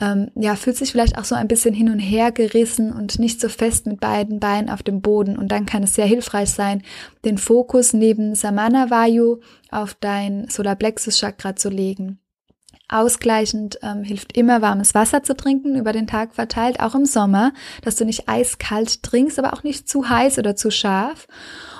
ähm, 0.00 0.30
ja, 0.34 0.56
fühlst 0.56 0.80
dich 0.80 0.92
vielleicht 0.92 1.18
auch 1.18 1.24
so 1.24 1.34
ein 1.34 1.48
bisschen 1.48 1.74
hin 1.74 1.90
und 1.90 1.98
her 1.98 2.32
gerissen 2.32 2.92
und 2.92 3.18
nicht 3.18 3.40
so 3.40 3.48
fest 3.48 3.86
mit 3.86 4.00
beiden 4.00 4.40
Beinen 4.40 4.70
auf 4.70 4.82
dem 4.82 5.00
Boden. 5.00 5.36
Und 5.36 5.48
dann 5.48 5.66
kann 5.66 5.82
es 5.82 5.94
sehr 5.94 6.06
hilfreich 6.06 6.50
sein, 6.50 6.82
den 7.24 7.38
Fokus 7.38 7.92
neben 7.92 8.34
Samana 8.34 8.90
Vayu 8.90 9.40
auf 9.70 9.94
dein 9.94 10.48
Solarplexus 10.48 11.18
Chakra 11.18 11.56
zu 11.56 11.68
legen. 11.68 12.18
Ausgleichend 12.88 13.78
ähm, 13.82 14.04
hilft 14.04 14.36
immer 14.36 14.60
warmes 14.60 14.94
Wasser 14.94 15.22
zu 15.22 15.34
trinken, 15.34 15.76
über 15.76 15.92
den 15.92 16.06
Tag 16.06 16.34
verteilt, 16.34 16.80
auch 16.80 16.94
im 16.94 17.06
Sommer, 17.06 17.52
dass 17.82 17.96
du 17.96 18.04
nicht 18.04 18.28
eiskalt 18.28 19.02
trinkst, 19.02 19.38
aber 19.38 19.54
auch 19.54 19.62
nicht 19.62 19.88
zu 19.88 20.08
heiß 20.08 20.38
oder 20.38 20.54
zu 20.54 20.70
scharf. 20.70 21.26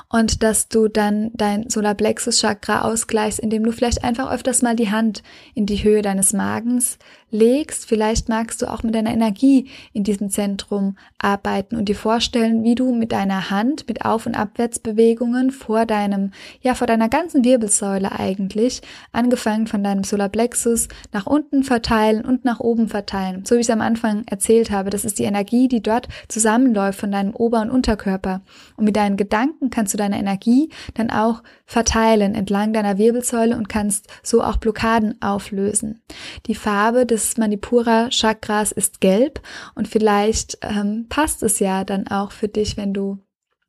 Und 0.09 0.43
dass 0.43 0.69
du 0.69 0.89
dann 0.89 1.31
dein 1.35 1.69
Solarplexus 1.69 2.41
Chakra 2.41 2.83
ausgleichst, 2.83 3.41
indem 3.41 3.65
du 3.65 3.73
vielleicht 3.73 4.05
einfach 4.05 4.31
öfters 4.31 4.63
mal 4.63 4.77
die 4.77 4.91
Hand 4.91 5.23
in 5.55 5.67
die 5.67 5.83
Höhe 5.83 6.03
deines 6.03 6.33
Magens 6.33 6.99
legst. 7.35 7.85
Vielleicht 7.87 8.29
magst 8.29 8.63
du 8.63 8.71
auch 8.71 8.83
mit 8.83 8.95
deiner 8.95 9.13
Energie 9.13 9.69
in 9.93 10.05
diesem 10.05 10.31
Zentrum 10.31 10.97
arbeiten 11.19 11.77
und 11.77 11.89
dir 11.89 11.97
vorstellen, 11.97 12.63
wie 12.63 12.75
du 12.75 12.95
mit 12.95 13.13
deiner 13.13 13.51
Hand 13.51 13.87
mit 13.89 14.05
Auf- 14.05 14.27
und 14.27 14.35
Abwärtsbewegungen 14.35 15.51
vor 15.51 15.85
deinem, 15.85 16.31
ja, 16.63 16.75
vor 16.75 16.87
deiner 16.87 17.09
ganzen 17.09 17.45
Wirbelsäule 17.45 18.13
eigentlich, 18.13 18.81
angefangen 19.13 19.67
von 19.67 19.83
deinem 19.83 20.05
Solarplexus 20.05 20.89
nach 21.13 21.27
unten 21.27 21.65
verteilen 21.65 22.25
und 22.25 22.45
nach 22.45 22.61
oben 22.61 22.89
verteilen. 22.89 23.45
So 23.45 23.57
wie 23.57 23.61
ich 23.61 23.67
es 23.67 23.71
am 23.71 23.81
Anfang 23.81 24.23
erzählt 24.27 24.71
habe, 24.71 24.91
das 24.91 25.05
ist 25.05 25.19
die 25.19 25.25
Energie, 25.25 25.69
die 25.69 25.83
dort 25.83 26.09
zusammenläuft 26.29 27.01
von 27.01 27.11
deinem 27.11 27.35
Ober- 27.35 27.63
und 27.63 27.71
Unterkörper. 27.71 28.43
Und 28.77 28.85
mit 28.85 28.97
deinen 28.97 29.17
Gedanken 29.17 29.71
kannst 29.71 29.93
du 29.93 29.99
deine 29.99 30.19
Energie 30.19 30.71
dann 30.95 31.11
auch 31.11 31.43
verteilen 31.67 32.35
entlang 32.35 32.73
deiner 32.73 32.99
Wirbelsäule 32.99 33.57
und 33.57 33.69
kannst 33.69 34.07
so 34.23 34.43
auch 34.43 34.59
Blockaden 34.59 35.21
auflösen. 35.21 36.03
Die 36.47 36.55
Farbe 36.55 37.07
des 37.07 37.24
des 37.31 37.37
Manipura 37.37 38.09
Chakras 38.11 38.73
ist 38.73 39.01
gelb 39.01 39.41
und 39.75 39.89
vielleicht 39.89 40.59
ähm, 40.63 41.07
passt 41.09 41.43
es 41.43 41.59
ja 41.59 41.85
dann 41.85 42.09
auch 42.09 42.33
für 42.33 42.49
dich, 42.49 42.77
wenn 42.77 42.95
du 42.95 43.19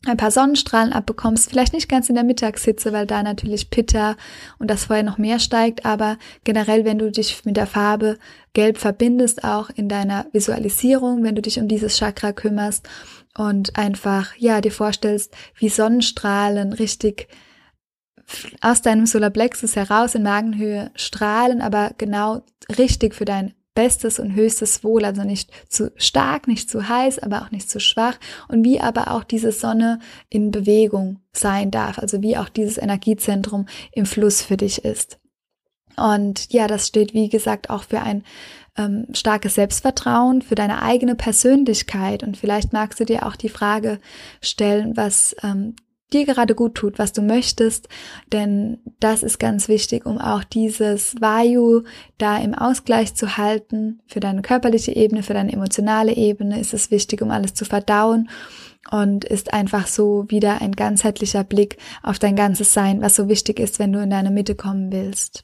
ein 0.05 0.17
paar 0.17 0.31
Sonnenstrahlen 0.31 0.93
abbekommst, 0.93 1.49
vielleicht 1.49 1.73
nicht 1.73 1.89
ganz 1.89 2.09
in 2.09 2.15
der 2.15 2.23
Mittagshitze, 2.23 2.93
weil 2.93 3.07
da 3.07 3.23
natürlich 3.23 3.69
Pitta 3.69 4.15
und 4.59 4.69
das 4.69 4.85
Feuer 4.85 5.03
noch 5.03 5.17
mehr 5.17 5.39
steigt, 5.39 5.85
aber 5.85 6.17
generell, 6.43 6.85
wenn 6.85 6.99
du 6.99 7.11
dich 7.11 7.43
mit 7.45 7.57
der 7.57 7.67
Farbe 7.67 8.17
Gelb 8.53 8.77
verbindest, 8.77 9.43
auch 9.43 9.69
in 9.69 9.89
deiner 9.89 10.27
Visualisierung, 10.31 11.23
wenn 11.23 11.35
du 11.35 11.41
dich 11.41 11.59
um 11.59 11.67
dieses 11.67 11.97
Chakra 11.97 12.31
kümmerst 12.33 12.87
und 13.37 13.77
einfach, 13.77 14.35
ja, 14.37 14.61
dir 14.61 14.71
vorstellst, 14.71 15.33
wie 15.57 15.69
Sonnenstrahlen 15.69 16.73
richtig 16.73 17.27
aus 18.61 18.81
deinem 18.81 19.05
Solarplexus 19.05 19.75
heraus 19.75 20.15
in 20.15 20.23
Magenhöhe 20.23 20.91
strahlen, 20.95 21.61
aber 21.61 21.91
genau 21.97 22.41
richtig 22.77 23.15
für 23.15 23.25
dein 23.25 23.53
bestes 23.75 24.19
und 24.19 24.33
höchstes 24.33 24.83
Wohl, 24.83 25.05
also 25.05 25.23
nicht 25.23 25.51
zu 25.69 25.91
stark, 25.97 26.47
nicht 26.47 26.69
zu 26.69 26.87
heiß, 26.87 27.19
aber 27.19 27.41
auch 27.41 27.51
nicht 27.51 27.69
zu 27.69 27.79
schwach 27.79 28.17
und 28.47 28.63
wie 28.63 28.79
aber 28.79 29.11
auch 29.11 29.23
diese 29.23 29.51
Sonne 29.51 29.99
in 30.29 30.49
Bewegung 30.49 31.19
sein 31.33 31.69
darf, 31.69 31.99
also 31.99 32.21
wie 32.21 32.37
auch 32.37 32.49
dieses 32.49 32.77
Energiezentrum 32.77 33.67
im 33.91 34.05
Fluss 34.05 34.41
für 34.41 34.57
dich 34.57 34.83
ist. 34.83 35.19
Und 35.97 36.51
ja, 36.51 36.67
das 36.67 36.87
steht, 36.87 37.13
wie 37.13 37.29
gesagt, 37.29 37.69
auch 37.69 37.83
für 37.83 38.01
ein 38.01 38.23
ähm, 38.77 39.07
starkes 39.13 39.55
Selbstvertrauen, 39.55 40.41
für 40.41 40.55
deine 40.55 40.81
eigene 40.81 41.15
Persönlichkeit. 41.15 42.23
Und 42.23 42.37
vielleicht 42.37 42.73
magst 42.73 42.99
du 42.99 43.05
dir 43.05 43.25
auch 43.25 43.35
die 43.35 43.49
Frage 43.49 43.99
stellen, 44.41 44.97
was 44.97 45.35
ähm, 45.41 45.75
dir 46.13 46.25
gerade 46.25 46.55
gut 46.55 46.75
tut, 46.75 46.99
was 46.99 47.13
du 47.13 47.21
möchtest, 47.21 47.89
denn 48.31 48.79
das 48.99 49.23
ist 49.23 49.39
ganz 49.39 49.67
wichtig, 49.67 50.05
um 50.05 50.17
auch 50.19 50.43
dieses 50.43 51.15
Vayu 51.19 51.83
da 52.17 52.37
im 52.37 52.53
Ausgleich 52.53 53.15
zu 53.15 53.37
halten. 53.37 54.01
Für 54.07 54.19
deine 54.19 54.41
körperliche 54.41 54.95
Ebene, 54.95 55.23
für 55.23 55.33
deine 55.33 55.53
emotionale 55.53 56.13
Ebene 56.13 56.59
ist 56.59 56.73
es 56.73 56.91
wichtig, 56.91 57.21
um 57.21 57.31
alles 57.31 57.53
zu 57.53 57.65
verdauen 57.65 58.29
und 58.91 59.25
ist 59.25 59.53
einfach 59.53 59.87
so 59.87 60.25
wieder 60.29 60.61
ein 60.61 60.73
ganzheitlicher 60.73 61.43
Blick 61.43 61.77
auf 62.03 62.19
dein 62.19 62.35
ganzes 62.35 62.73
Sein, 62.73 63.01
was 63.01 63.15
so 63.15 63.27
wichtig 63.27 63.59
ist, 63.59 63.79
wenn 63.79 63.91
du 63.91 63.99
in 63.99 64.11
deine 64.11 64.31
Mitte 64.31 64.55
kommen 64.55 64.91
willst. 64.91 65.43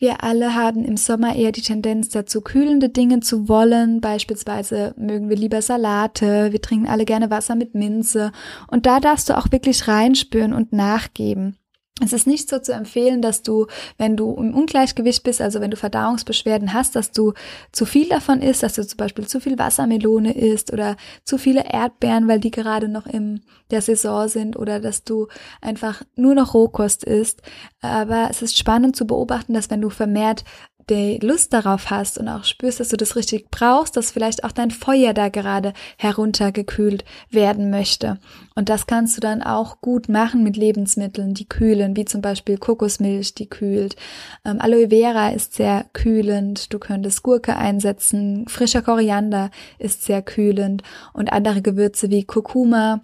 Wir 0.00 0.24
alle 0.24 0.54
haben 0.54 0.82
im 0.82 0.96
Sommer 0.96 1.36
eher 1.36 1.52
die 1.52 1.60
Tendenz 1.60 2.08
dazu, 2.08 2.40
kühlende 2.40 2.88
Dinge 2.88 3.20
zu 3.20 3.50
wollen. 3.50 4.00
Beispielsweise 4.00 4.94
mögen 4.96 5.28
wir 5.28 5.36
lieber 5.36 5.60
Salate, 5.60 6.52
wir 6.52 6.62
trinken 6.62 6.88
alle 6.88 7.04
gerne 7.04 7.28
Wasser 7.28 7.54
mit 7.54 7.74
Minze. 7.74 8.32
Und 8.68 8.86
da 8.86 8.98
darfst 8.98 9.28
du 9.28 9.36
auch 9.36 9.52
wirklich 9.52 9.88
reinspüren 9.88 10.54
und 10.54 10.72
nachgeben. 10.72 11.59
Es 12.02 12.12
ist 12.12 12.26
nicht 12.26 12.48
so 12.48 12.58
zu 12.58 12.72
empfehlen, 12.72 13.22
dass 13.22 13.42
du, 13.42 13.66
wenn 13.98 14.16
du 14.16 14.34
im 14.34 14.54
Ungleichgewicht 14.54 15.22
bist, 15.22 15.40
also 15.40 15.60
wenn 15.60 15.70
du 15.70 15.76
Verdauungsbeschwerden 15.76 16.72
hast, 16.72 16.96
dass 16.96 17.12
du 17.12 17.34
zu 17.72 17.84
viel 17.84 18.08
davon 18.08 18.40
isst, 18.40 18.62
dass 18.62 18.74
du 18.74 18.86
zum 18.86 18.96
Beispiel 18.96 19.26
zu 19.26 19.40
viel 19.40 19.58
Wassermelone 19.58 20.36
isst 20.36 20.72
oder 20.72 20.96
zu 21.24 21.38
viele 21.38 21.64
Erdbeeren, 21.64 22.26
weil 22.28 22.40
die 22.40 22.50
gerade 22.50 22.88
noch 22.88 23.06
in 23.06 23.42
der 23.70 23.82
Saison 23.82 24.28
sind 24.28 24.56
oder 24.56 24.80
dass 24.80 25.04
du 25.04 25.28
einfach 25.60 26.02
nur 26.16 26.34
noch 26.34 26.54
Rohkost 26.54 27.04
isst. 27.04 27.42
Aber 27.80 28.28
es 28.30 28.42
ist 28.42 28.58
spannend 28.58 28.96
zu 28.96 29.06
beobachten, 29.06 29.54
dass 29.54 29.70
wenn 29.70 29.80
du 29.80 29.90
vermehrt 29.90 30.44
die 30.90 31.18
Lust 31.22 31.52
darauf 31.52 31.90
hast 31.90 32.18
und 32.18 32.28
auch 32.28 32.44
spürst, 32.44 32.80
dass 32.80 32.88
du 32.88 32.96
das 32.96 33.16
richtig 33.16 33.50
brauchst, 33.50 33.96
dass 33.96 34.10
vielleicht 34.10 34.44
auch 34.44 34.52
dein 34.52 34.70
Feuer 34.70 35.14
da 35.14 35.28
gerade 35.28 35.72
heruntergekühlt 35.96 37.04
werden 37.30 37.70
möchte. 37.70 38.18
Und 38.54 38.68
das 38.68 38.86
kannst 38.86 39.16
du 39.16 39.20
dann 39.20 39.42
auch 39.42 39.80
gut 39.80 40.08
machen 40.08 40.42
mit 40.42 40.56
Lebensmitteln, 40.56 41.34
die 41.34 41.48
kühlen, 41.48 41.96
wie 41.96 42.04
zum 42.04 42.20
Beispiel 42.20 42.58
Kokosmilch, 42.58 43.34
die 43.34 43.48
kühlt. 43.48 43.96
Ähm, 44.44 44.60
Aloe 44.60 44.88
Vera 44.90 45.30
ist 45.30 45.54
sehr 45.54 45.86
kühlend. 45.92 46.72
Du 46.72 46.78
könntest 46.78 47.22
Gurke 47.22 47.56
einsetzen. 47.56 48.46
Frischer 48.48 48.82
Koriander 48.82 49.50
ist 49.78 50.02
sehr 50.02 50.22
kühlend. 50.22 50.82
Und 51.12 51.32
andere 51.32 51.62
Gewürze 51.62 52.10
wie 52.10 52.24
Kurkuma 52.24 53.00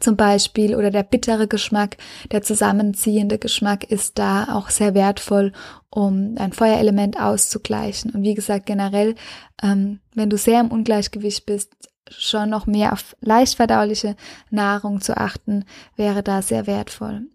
zum 0.00 0.16
Beispiel 0.16 0.74
oder 0.74 0.90
der 0.90 1.02
bittere 1.02 1.48
Geschmack, 1.48 1.96
der 2.32 2.42
zusammenziehende 2.42 3.38
Geschmack 3.38 3.84
ist 3.84 4.18
da 4.18 4.54
auch 4.56 4.70
sehr 4.70 4.94
wertvoll, 4.94 5.52
um 5.90 6.34
ein 6.38 6.52
Feuerelement 6.52 7.20
auszugleichen. 7.20 8.10
Und 8.10 8.22
wie 8.22 8.34
gesagt, 8.34 8.66
generell, 8.66 9.14
ähm, 9.62 10.00
wenn 10.14 10.30
du 10.30 10.36
sehr 10.36 10.60
im 10.60 10.70
Ungleichgewicht 10.70 11.46
bist, 11.46 11.72
schon 12.08 12.50
noch 12.50 12.66
mehr 12.66 12.92
auf 12.92 13.16
leicht 13.20 13.56
verdauliche 13.56 14.16
Nahrung 14.50 15.00
zu 15.00 15.16
achten, 15.16 15.64
wäre 15.96 16.22
da 16.22 16.42
sehr 16.42 16.66
wertvoll. 16.66 17.26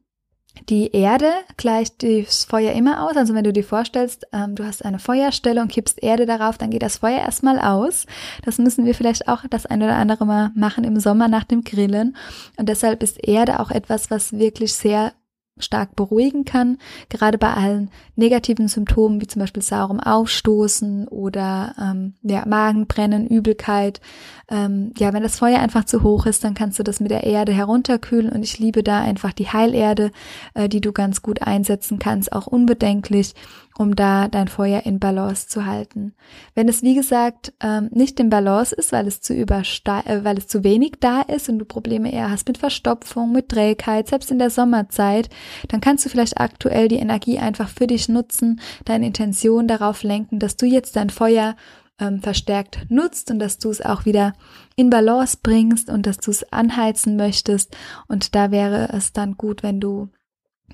Die 0.69 0.91
Erde 0.91 1.31
gleicht 1.57 2.03
das 2.03 2.45
Feuer 2.45 2.73
immer 2.73 3.03
aus. 3.03 3.17
Also 3.17 3.33
wenn 3.33 3.43
du 3.43 3.53
dir 3.53 3.63
vorstellst, 3.63 4.27
ähm, 4.31 4.55
du 4.55 4.65
hast 4.65 4.85
eine 4.85 4.99
Feuerstelle 4.99 5.61
und 5.61 5.71
kippst 5.71 6.01
Erde 6.03 6.25
darauf, 6.25 6.57
dann 6.57 6.69
geht 6.69 6.81
das 6.81 6.97
Feuer 6.97 7.19
erstmal 7.19 7.59
aus. 7.59 8.05
Das 8.43 8.57
müssen 8.57 8.85
wir 8.85 8.93
vielleicht 8.93 9.27
auch 9.27 9.43
das 9.49 9.65
eine 9.65 9.85
oder 9.85 9.95
andere 9.95 10.25
Mal 10.25 10.51
machen 10.55 10.83
im 10.83 10.99
Sommer 10.99 11.27
nach 11.27 11.45
dem 11.45 11.63
Grillen. 11.63 12.15
Und 12.57 12.69
deshalb 12.69 13.01
ist 13.01 13.23
Erde 13.23 13.59
auch 13.59 13.71
etwas, 13.71 14.11
was 14.11 14.33
wirklich 14.33 14.73
sehr 14.73 15.13
stark 15.57 15.95
beruhigen 15.95 16.45
kann, 16.45 16.77
gerade 17.09 17.37
bei 17.37 17.53
allen 17.53 17.91
negativen 18.15 18.67
Symptomen 18.67 19.21
wie 19.21 19.27
zum 19.27 19.41
Beispiel 19.41 19.61
saurem 19.61 19.99
Aufstoßen 19.99 21.07
oder 21.07 21.75
ähm, 21.79 22.13
ja, 22.21 22.45
Magenbrennen, 22.45 23.27
Übelkeit. 23.27 24.01
Ähm, 24.49 24.93
ja, 24.97 25.13
wenn 25.13 25.23
das 25.23 25.39
Feuer 25.39 25.59
einfach 25.59 25.83
zu 25.85 26.03
hoch 26.03 26.25
ist, 26.25 26.43
dann 26.43 26.53
kannst 26.53 26.79
du 26.79 26.83
das 26.83 26.99
mit 26.99 27.11
der 27.11 27.23
Erde 27.23 27.51
herunterkühlen 27.51 28.31
und 28.31 28.43
ich 28.43 28.59
liebe 28.59 28.83
da 28.83 29.01
einfach 29.01 29.33
die 29.33 29.49
Heilerde, 29.49 30.11
äh, 30.53 30.69
die 30.69 30.81
du 30.81 30.91
ganz 30.91 31.21
gut 31.21 31.41
einsetzen 31.41 31.99
kannst, 31.99 32.33
auch 32.33 32.47
unbedenklich 32.47 33.33
um 33.77 33.95
da 33.95 34.27
dein 34.27 34.47
Feuer 34.47 34.85
in 34.85 34.99
Balance 34.99 35.47
zu 35.47 35.65
halten. 35.65 36.13
Wenn 36.55 36.67
es, 36.67 36.83
wie 36.83 36.95
gesagt, 36.95 37.53
ähm, 37.61 37.89
nicht 37.91 38.19
in 38.19 38.29
Balance 38.29 38.75
ist, 38.75 38.91
weil 38.91 39.07
es 39.07 39.21
zu 39.21 39.33
überste 39.33 39.91
äh, 40.05 40.23
weil 40.23 40.37
es 40.37 40.47
zu 40.47 40.63
wenig 40.63 40.93
da 40.99 41.21
ist 41.21 41.49
und 41.49 41.59
du 41.59 41.65
Probleme 41.65 42.11
eher 42.11 42.29
hast 42.29 42.47
mit 42.47 42.57
Verstopfung, 42.57 43.31
mit 43.31 43.49
Trägheit, 43.49 44.07
selbst 44.07 44.31
in 44.31 44.39
der 44.39 44.49
Sommerzeit, 44.49 45.29
dann 45.67 45.81
kannst 45.81 46.05
du 46.05 46.09
vielleicht 46.09 46.39
aktuell 46.39 46.87
die 46.87 46.97
Energie 46.97 47.39
einfach 47.39 47.69
für 47.69 47.87
dich 47.87 48.09
nutzen, 48.09 48.59
deine 48.85 49.07
Intention 49.07 49.67
darauf 49.67 50.03
lenken, 50.03 50.39
dass 50.39 50.57
du 50.57 50.65
jetzt 50.65 50.95
dein 50.95 51.09
Feuer 51.09 51.55
ähm, 51.99 52.21
verstärkt 52.21 52.87
nutzt 52.89 53.31
und 53.31 53.39
dass 53.39 53.59
du 53.59 53.69
es 53.69 53.81
auch 53.81 54.05
wieder 54.05 54.33
in 54.75 54.89
Balance 54.89 55.37
bringst 55.41 55.89
und 55.89 56.05
dass 56.05 56.17
du 56.17 56.31
es 56.31 56.51
anheizen 56.51 57.15
möchtest. 57.15 57.75
Und 58.07 58.35
da 58.35 58.51
wäre 58.51 58.89
es 58.91 59.13
dann 59.13 59.37
gut, 59.37 59.63
wenn 59.63 59.79
du 59.79 60.09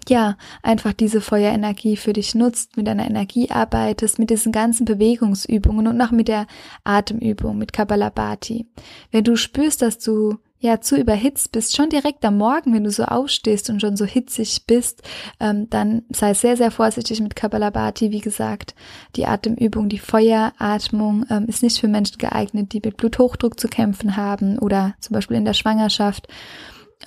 ja, 0.09 0.37
einfach 0.63 0.93
diese 0.93 1.21
Feuerenergie 1.21 1.97
für 1.97 2.13
dich 2.13 2.35
nutzt, 2.35 2.77
mit 2.77 2.87
deiner 2.87 3.07
Energie 3.07 3.49
arbeitest, 3.49 4.19
mit 4.19 4.29
diesen 4.29 4.51
ganzen 4.51 4.85
Bewegungsübungen 4.85 5.87
und 5.87 6.01
auch 6.01 6.11
mit 6.11 6.27
der 6.27 6.47
Atemübung, 6.83 7.57
mit 7.57 7.73
Kabbalabhati. 7.73 8.65
Wenn 9.11 9.23
du 9.23 9.35
spürst, 9.35 9.81
dass 9.81 9.99
du 9.99 10.37
ja 10.59 10.81
zu 10.81 10.97
überhitzt 10.97 11.51
bist, 11.51 11.75
schon 11.75 11.89
direkt 11.89 12.25
am 12.25 12.37
Morgen, 12.37 12.73
wenn 12.73 12.83
du 12.83 12.91
so 12.91 13.03
aufstehst 13.03 13.69
und 13.69 13.79
schon 13.79 13.95
so 13.95 14.05
hitzig 14.05 14.63
bist, 14.65 15.03
ähm, 15.39 15.69
dann 15.69 16.03
sei 16.09 16.33
sehr, 16.33 16.57
sehr 16.57 16.71
vorsichtig 16.71 17.21
mit 17.21 17.35
Kabbalabhati. 17.35 18.11
Wie 18.11 18.21
gesagt, 18.21 18.73
die 19.15 19.27
Atemübung, 19.27 19.89
die 19.89 19.99
Feueratmung 19.99 21.25
ähm, 21.29 21.45
ist 21.47 21.61
nicht 21.61 21.79
für 21.79 21.87
Menschen 21.87 22.17
geeignet, 22.17 22.73
die 22.73 22.81
mit 22.83 22.97
Bluthochdruck 22.97 23.59
zu 23.59 23.67
kämpfen 23.67 24.17
haben 24.17 24.57
oder 24.57 24.95
zum 24.99 25.13
Beispiel 25.13 25.37
in 25.37 25.45
der 25.45 25.53
Schwangerschaft. 25.53 26.27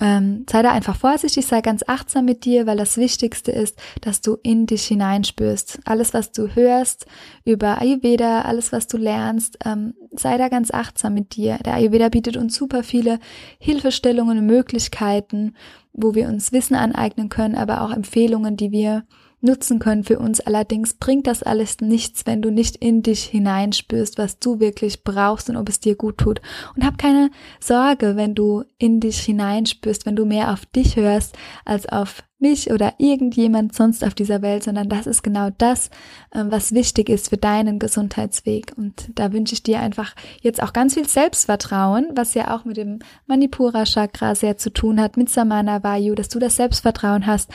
Ähm, 0.01 0.47
sei 0.49 0.63
da 0.63 0.71
einfach 0.71 0.95
vorsichtig, 0.95 1.45
sei 1.45 1.61
ganz 1.61 1.83
achtsam 1.85 2.25
mit 2.25 2.43
dir, 2.43 2.65
weil 2.65 2.77
das 2.77 2.97
Wichtigste 2.97 3.51
ist, 3.51 3.77
dass 4.01 4.19
du 4.19 4.37
in 4.41 4.65
dich 4.65 4.87
hineinspürst. 4.87 5.79
Alles, 5.85 6.15
was 6.15 6.31
du 6.31 6.55
hörst 6.55 7.05
über 7.45 7.79
Ayurveda, 7.79 8.41
alles, 8.41 8.71
was 8.71 8.87
du 8.87 8.97
lernst, 8.97 9.59
ähm, 9.63 9.93
sei 10.11 10.39
da 10.39 10.49
ganz 10.49 10.71
achtsam 10.71 11.13
mit 11.13 11.35
dir. 11.35 11.59
Der 11.63 11.75
Ayurveda 11.75 12.09
bietet 12.09 12.35
uns 12.35 12.55
super 12.55 12.81
viele 12.81 13.19
Hilfestellungen 13.59 14.39
und 14.39 14.47
Möglichkeiten, 14.47 15.53
wo 15.93 16.15
wir 16.15 16.27
uns 16.29 16.51
Wissen 16.51 16.75
aneignen 16.75 17.29
können, 17.29 17.55
aber 17.55 17.81
auch 17.81 17.91
Empfehlungen, 17.91 18.57
die 18.57 18.71
wir 18.71 19.03
nutzen 19.41 19.79
können 19.79 20.03
für 20.03 20.19
uns. 20.19 20.39
Allerdings 20.39 20.93
bringt 20.93 21.27
das 21.27 21.43
alles 21.43 21.81
nichts, 21.81 22.25
wenn 22.25 22.41
du 22.41 22.51
nicht 22.51 22.77
in 22.77 23.03
dich 23.03 23.23
hineinspürst, 23.23 24.17
was 24.17 24.39
du 24.39 24.59
wirklich 24.59 25.03
brauchst 25.03 25.49
und 25.49 25.57
ob 25.57 25.69
es 25.69 25.79
dir 25.79 25.95
gut 25.95 26.17
tut. 26.17 26.41
Und 26.75 26.85
hab 26.85 26.97
keine 26.97 27.29
Sorge, 27.59 28.15
wenn 28.15 28.35
du 28.35 28.63
in 28.77 28.99
dich 28.99 29.19
hineinspürst, 29.19 30.05
wenn 30.05 30.15
du 30.15 30.25
mehr 30.25 30.53
auf 30.53 30.65
dich 30.65 30.95
hörst 30.95 31.37
als 31.65 31.87
auf 31.87 32.23
mich 32.41 32.71
oder 32.71 32.93
irgendjemand 32.97 33.73
sonst 33.73 34.03
auf 34.03 34.13
dieser 34.13 34.41
Welt, 34.41 34.63
sondern 34.63 34.89
das 34.89 35.07
ist 35.07 35.23
genau 35.23 35.49
das, 35.57 35.89
ähm, 36.33 36.51
was 36.51 36.73
wichtig 36.73 37.09
ist 37.09 37.29
für 37.29 37.37
deinen 37.37 37.79
Gesundheitsweg. 37.79 38.73
Und 38.77 39.09
da 39.15 39.31
wünsche 39.31 39.53
ich 39.53 39.63
dir 39.63 39.79
einfach 39.79 40.15
jetzt 40.41 40.61
auch 40.61 40.73
ganz 40.73 40.95
viel 40.95 41.07
Selbstvertrauen, 41.07 42.07
was 42.15 42.33
ja 42.33 42.55
auch 42.55 42.65
mit 42.65 42.77
dem 42.77 42.99
Manipura 43.27 43.85
Chakra 43.85 44.35
sehr 44.35 44.57
zu 44.57 44.71
tun 44.71 44.99
hat, 44.99 45.17
mit 45.17 45.29
Samana 45.29 45.83
Vayu, 45.83 46.15
dass 46.15 46.29
du 46.29 46.39
das 46.39 46.55
Selbstvertrauen 46.55 47.25
hast, 47.25 47.49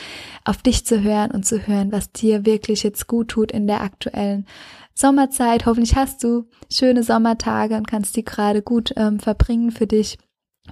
auf 0.45 0.63
dich 0.63 0.87
zu 0.87 1.03
hören 1.03 1.31
und 1.31 1.45
zu 1.45 1.67
hören, 1.67 1.93
was 1.93 2.13
dir 2.13 2.47
wirklich 2.47 2.83
jetzt 2.83 3.07
gut 3.07 3.29
tut 3.29 3.53
in 3.53 3.67
der 3.67 3.81
aktuellen 3.81 4.47
Sommerzeit. 4.95 5.67
Hoffentlich 5.67 5.95
hast 5.95 6.25
du 6.25 6.47
schöne 6.71 7.03
Sommertage 7.03 7.77
und 7.77 7.87
kannst 7.87 8.17
die 8.17 8.25
gerade 8.25 8.63
gut 8.63 8.95
ähm, 8.97 9.21
verbringen 9.21 9.71
für 9.71 9.87
dich. 9.87 10.17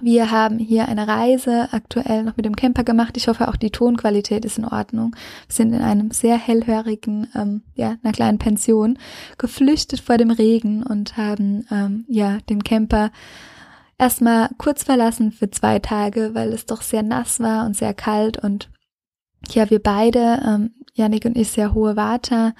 Wir 0.01 0.29
haben 0.29 0.59
hier 0.59 0.87
eine 0.87 1.07
Reise 1.07 1.69
aktuell 1.71 2.23
noch 2.23 2.35
mit 2.35 2.45
dem 2.45 2.55
Camper 2.55 2.83
gemacht. 2.83 3.15
Ich 3.15 3.27
hoffe, 3.27 3.47
auch 3.47 3.55
die 3.55 3.71
Tonqualität 3.71 4.43
ist 4.43 4.57
in 4.57 4.65
Ordnung. 4.65 5.15
Wir 5.47 5.55
sind 5.55 5.73
in 5.73 5.81
einem 5.81 6.11
sehr 6.11 6.37
hellhörigen, 6.37 7.29
ähm, 7.33 7.61
ja, 7.75 7.95
einer 8.03 8.13
kleinen 8.13 8.37
Pension 8.37 8.99
geflüchtet 9.37 10.01
vor 10.01 10.17
dem 10.17 10.31
Regen 10.31 10.83
und 10.83 11.15
haben, 11.15 11.65
ähm, 11.71 12.05
ja, 12.07 12.39
den 12.49 12.63
Camper 12.63 13.11
erstmal 13.97 14.49
kurz 14.57 14.83
verlassen 14.83 15.31
für 15.31 15.49
zwei 15.49 15.79
Tage, 15.79 16.31
weil 16.33 16.51
es 16.51 16.65
doch 16.65 16.81
sehr 16.81 17.03
nass 17.03 17.39
war 17.39 17.65
und 17.65 17.75
sehr 17.77 17.93
kalt 17.93 18.37
und 18.37 18.69
ja, 19.49 19.69
wir 19.69 19.81
beide, 19.81 20.41
ähm, 20.45 20.71
Janik 20.93 21.25
und 21.25 21.37
ich, 21.37 21.49
sehr 21.49 21.73
hohe 21.73 21.95
Water 21.95 22.53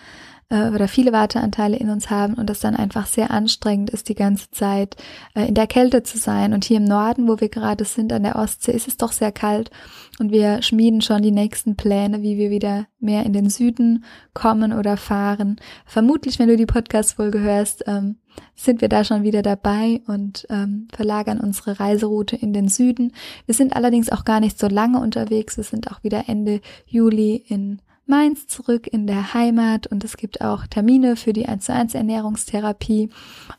äh, 0.49 0.69
oder 0.69 0.87
viele 0.87 1.11
Warteanteile 1.11 1.77
in 1.77 1.89
uns 1.89 2.09
haben 2.09 2.35
und 2.35 2.49
es 2.49 2.59
dann 2.59 2.75
einfach 2.75 3.07
sehr 3.07 3.31
anstrengend 3.31 3.89
ist, 3.89 4.09
die 4.09 4.15
ganze 4.15 4.51
Zeit 4.51 4.95
äh, 5.33 5.47
in 5.47 5.53
der 5.53 5.67
Kälte 5.67 6.03
zu 6.03 6.17
sein. 6.17 6.53
Und 6.53 6.65
hier 6.65 6.77
im 6.77 6.83
Norden, 6.83 7.27
wo 7.27 7.39
wir 7.39 7.49
gerade 7.49 7.85
sind, 7.85 8.13
an 8.13 8.23
der 8.23 8.35
Ostsee, 8.35 8.71
ist 8.71 8.87
es 8.87 8.97
doch 8.97 9.11
sehr 9.11 9.31
kalt 9.31 9.71
und 10.19 10.31
wir 10.31 10.61
schmieden 10.61 11.01
schon 11.01 11.21
die 11.21 11.31
nächsten 11.31 11.75
Pläne, 11.75 12.21
wie 12.21 12.37
wir 12.37 12.49
wieder 12.49 12.87
mehr 12.99 13.25
in 13.25 13.33
den 13.33 13.49
Süden 13.49 14.05
kommen 14.33 14.73
oder 14.73 14.97
fahren. 14.97 15.57
Vermutlich, 15.85 16.39
wenn 16.39 16.47
du 16.47 16.57
die 16.57 16.65
Podcast-Folge 16.65 17.39
hörst, 17.39 17.83
ähm, 17.87 18.17
sind 18.53 18.81
wir 18.81 18.89
da 18.89 19.03
schon 19.03 19.23
wieder 19.23 19.41
dabei 19.41 20.01
und 20.07 20.45
ähm, 20.49 20.87
verlagern 20.93 21.39
unsere 21.39 21.79
Reiseroute 21.79 22.35
in 22.35 22.53
den 22.53 22.67
Süden. 22.67 23.13
Wir 23.45 23.55
sind 23.55 23.75
allerdings 23.75 24.09
auch 24.09 24.25
gar 24.25 24.39
nicht 24.39 24.59
so 24.59 24.67
lange 24.67 24.99
unterwegs. 24.99 25.57
Wir 25.57 25.63
sind 25.63 25.91
auch 25.91 26.03
wieder 26.03 26.25
Ende 26.27 26.61
Juli 26.85 27.43
in 27.47 27.79
Mainz 28.07 28.47
zurück 28.47 28.87
in 28.87 29.07
der 29.07 29.33
Heimat 29.33 29.87
und 29.87 30.03
es 30.03 30.15
gibt 30.15 30.41
auch 30.41 30.67
Termine 30.67 31.15
für 31.15 31.33
die 31.33 31.47
1 31.47 31.65
zu 31.65 31.73
1 31.73 31.95
Ernährungstherapie. 31.95 33.09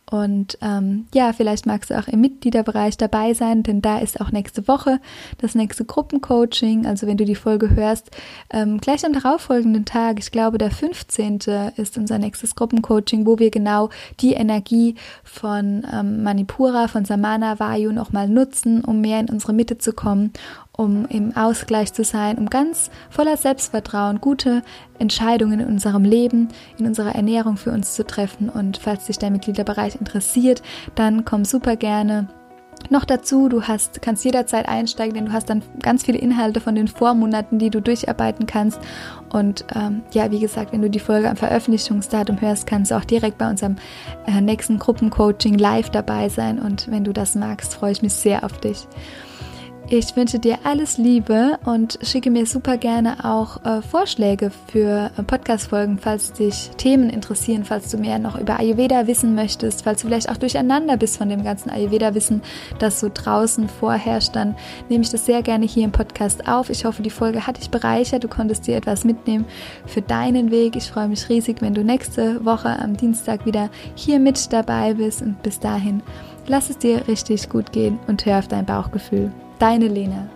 Und 0.09 0.57
ähm, 0.63 1.07
ja, 1.13 1.33
vielleicht 1.33 1.67
magst 1.67 1.91
du 1.91 1.99
auch 1.99 2.07
im 2.07 2.21
Mitgliederbereich 2.21 2.97
dabei 2.97 3.35
sein, 3.35 3.65
denn 3.65 3.83
da 3.83 3.99
ist 3.99 4.21
auch 4.21 4.31
nächste 4.31 4.69
Woche 4.69 5.01
das 5.39 5.57
nächste 5.57 5.85
Gruppencoaching. 5.85 6.87
Also 6.87 7.09
wenn 7.09 7.17
du 7.17 7.25
die 7.25 7.35
Folge 7.35 7.75
hörst, 7.75 8.13
ähm, 8.51 8.79
gleich 8.79 9.05
am 9.05 9.13
darauffolgenden 9.13 9.85
Tag, 9.85 10.21
ich 10.21 10.31
glaube 10.31 10.59
der 10.59 10.71
15. 10.71 11.41
ist 11.77 11.99
unser 11.99 12.19
nächstes 12.19 12.55
Gruppencoaching, 12.55 13.27
wo 13.27 13.41
wir 13.41 13.51
genau 13.51 13.91
die 14.21 14.35
Energie 14.35 14.95
von 15.25 15.85
ähm, 15.93 16.23
Manipura, 16.23 16.87
von 16.87 17.05
Samana 17.05 17.59
Vayu 17.59 17.91
nochmal 17.91 18.29
nutzen, 18.29 18.85
um 18.85 19.01
mehr 19.01 19.19
in 19.19 19.29
unsere 19.29 19.53
Mitte 19.53 19.79
zu 19.79 19.93
kommen 19.93 20.33
um 20.77 21.07
im 21.07 21.37
Ausgleich 21.37 21.93
zu 21.93 22.05
sein, 22.05 22.39
um 22.39 22.51
ganz 22.51 22.91
voller 23.11 23.37
Selbstvertrauen 23.37 24.21
gute 24.21 24.63
Entscheidungen 24.99 25.61
in 25.61 25.67
unserem 25.67 26.05
Leben, 26.05 26.49
in 26.79 26.87
unserer 26.87 27.15
Ernährung 27.15 27.57
für 27.57 27.73
uns 27.73 27.95
zu 27.95 28.07
treffen. 28.07 28.49
Und 28.49 28.77
falls 28.77 29.07
dich 29.07 29.19
der 29.19 29.31
Mitgliederbereich 29.31 29.97
interessiert, 29.97 30.63
dann 30.95 31.25
komm 31.25 31.45
super 31.45 31.77
gerne 31.77 32.29
noch 32.91 33.05
dazu, 33.05 33.49
du 33.49 33.63
hast, 33.63 34.01
kannst 34.03 34.25
jederzeit 34.25 34.69
einsteigen, 34.69 35.15
denn 35.15 35.27
du 35.27 35.33
hast 35.33 35.51
dann 35.51 35.63
ganz 35.83 36.05
viele 36.05 36.19
Inhalte 36.19 36.61
von 36.61 36.75
den 36.75 36.89
Vormonaten, 36.89 37.59
die 37.59 37.71
du 37.71 37.81
durcharbeiten 37.81 38.47
kannst. 38.47 38.79
Und 39.31 39.65
ähm, 39.75 40.03
ja, 40.13 40.31
wie 40.31 40.39
gesagt, 40.39 40.73
wenn 40.73 40.83
du 40.83 40.91
die 40.91 41.01
Folge 41.01 41.29
am 41.29 41.37
Veröffentlichungsdatum 41.37 42.41
hörst, 42.41 42.67
kannst 42.67 42.91
du 42.91 42.97
auch 42.97 43.05
direkt 43.05 43.39
bei 43.39 43.51
unserem 43.51 43.77
äh, 44.27 44.41
nächsten 44.41 44.79
Gruppencoaching 44.79 45.59
live 45.59 45.91
dabei 45.91 46.29
sein. 46.29 46.61
Und 46.61 46.91
wenn 46.91 47.03
du 47.03 47.13
das 47.13 47.35
magst, 47.35 47.75
freue 47.75 47.93
ich 47.93 48.03
mich 48.03 48.15
sehr 48.15 48.45
auf 48.45 48.59
dich. 48.59 48.87
Ich 49.89 50.17
wünsche 50.17 50.41
dir 50.41 50.59
alles 50.65 50.99
Liebe 50.99 51.61
und 51.65 52.01
schicke 52.03 52.29
mir 52.29 52.45
super 52.47 52.77
gerne 52.77 53.25
auch 53.25 53.65
äh, 53.65 53.83
Vorschläge 53.83 54.51
für 54.51 55.13
äh, 55.17 55.23
Podcast-Folgen, 55.23 55.99
falls 55.99 56.33
dich 56.33 56.71
Themen 56.77 57.09
interessieren, 57.09 57.65
falls 57.65 57.89
du 57.93 57.97
mehr 57.97 58.19
noch 58.19 58.37
über 58.37 58.59
Ayurveda 58.59 59.07
wissen 59.07 59.37
möchtest, 59.37 59.85
falls 59.85 60.03
du 60.03 60.09
vielleicht 60.09 60.29
auch 60.29 60.39
durcheinander 60.39 60.97
bist 60.97 61.19
von 61.19 61.29
dem 61.29 61.45
ganzen 61.45 61.71
Ayurveda-Wissen, 61.71 62.43
das 62.81 62.99
so 62.99 63.09
draußen 63.15 63.69
vorherrscht, 63.69 64.35
dann 64.35 64.57
nehme 64.89 65.05
ich 65.05 65.11
das 65.11 65.25
sehr 65.25 65.43
gerne 65.43 65.67
hier 65.67 65.85
im 65.85 65.93
Podcast 65.93 66.49
auf. 66.49 66.69
Ich 66.69 66.85
hoffe, 66.85 67.03
die 67.03 67.11
Folge 67.11 67.47
hat 67.47 67.59
dich 67.59 67.71
bereichert, 67.71 68.25
du 68.25 68.29
konntest 68.29 68.67
dir 68.67 68.75
etwas 68.77 69.05
mitnehmen 69.05 69.45
für 69.87 70.03
deinen 70.03 70.51
Weg. 70.51 70.75
Ich 70.75 70.91
freue 70.91 71.07
mich 71.07 71.29
riesig, 71.29 71.63
wenn 71.63 71.75
du 71.75 71.85
nächste 71.85 72.45
Woche 72.45 72.77
am 72.77 72.97
Dienstag 72.97 73.47
wieder 73.47 73.71
hier 73.95 74.19
mit 74.19 74.53
dabei 74.53 74.95
bist 74.95 75.23
und 75.23 75.41
bis 75.45 75.61
dahin 75.61 76.03
lass 76.49 76.71
es 76.71 76.79
dir 76.79 77.07
richtig 77.07 77.49
gut 77.49 77.71
gehen 77.71 78.01
und 78.09 78.27
hör 78.27 78.41
auf 78.41 78.49
dein 78.49 78.67
Bauchgefühl. 78.67 79.31
Deine 79.59 79.89
Lena. 79.89 80.36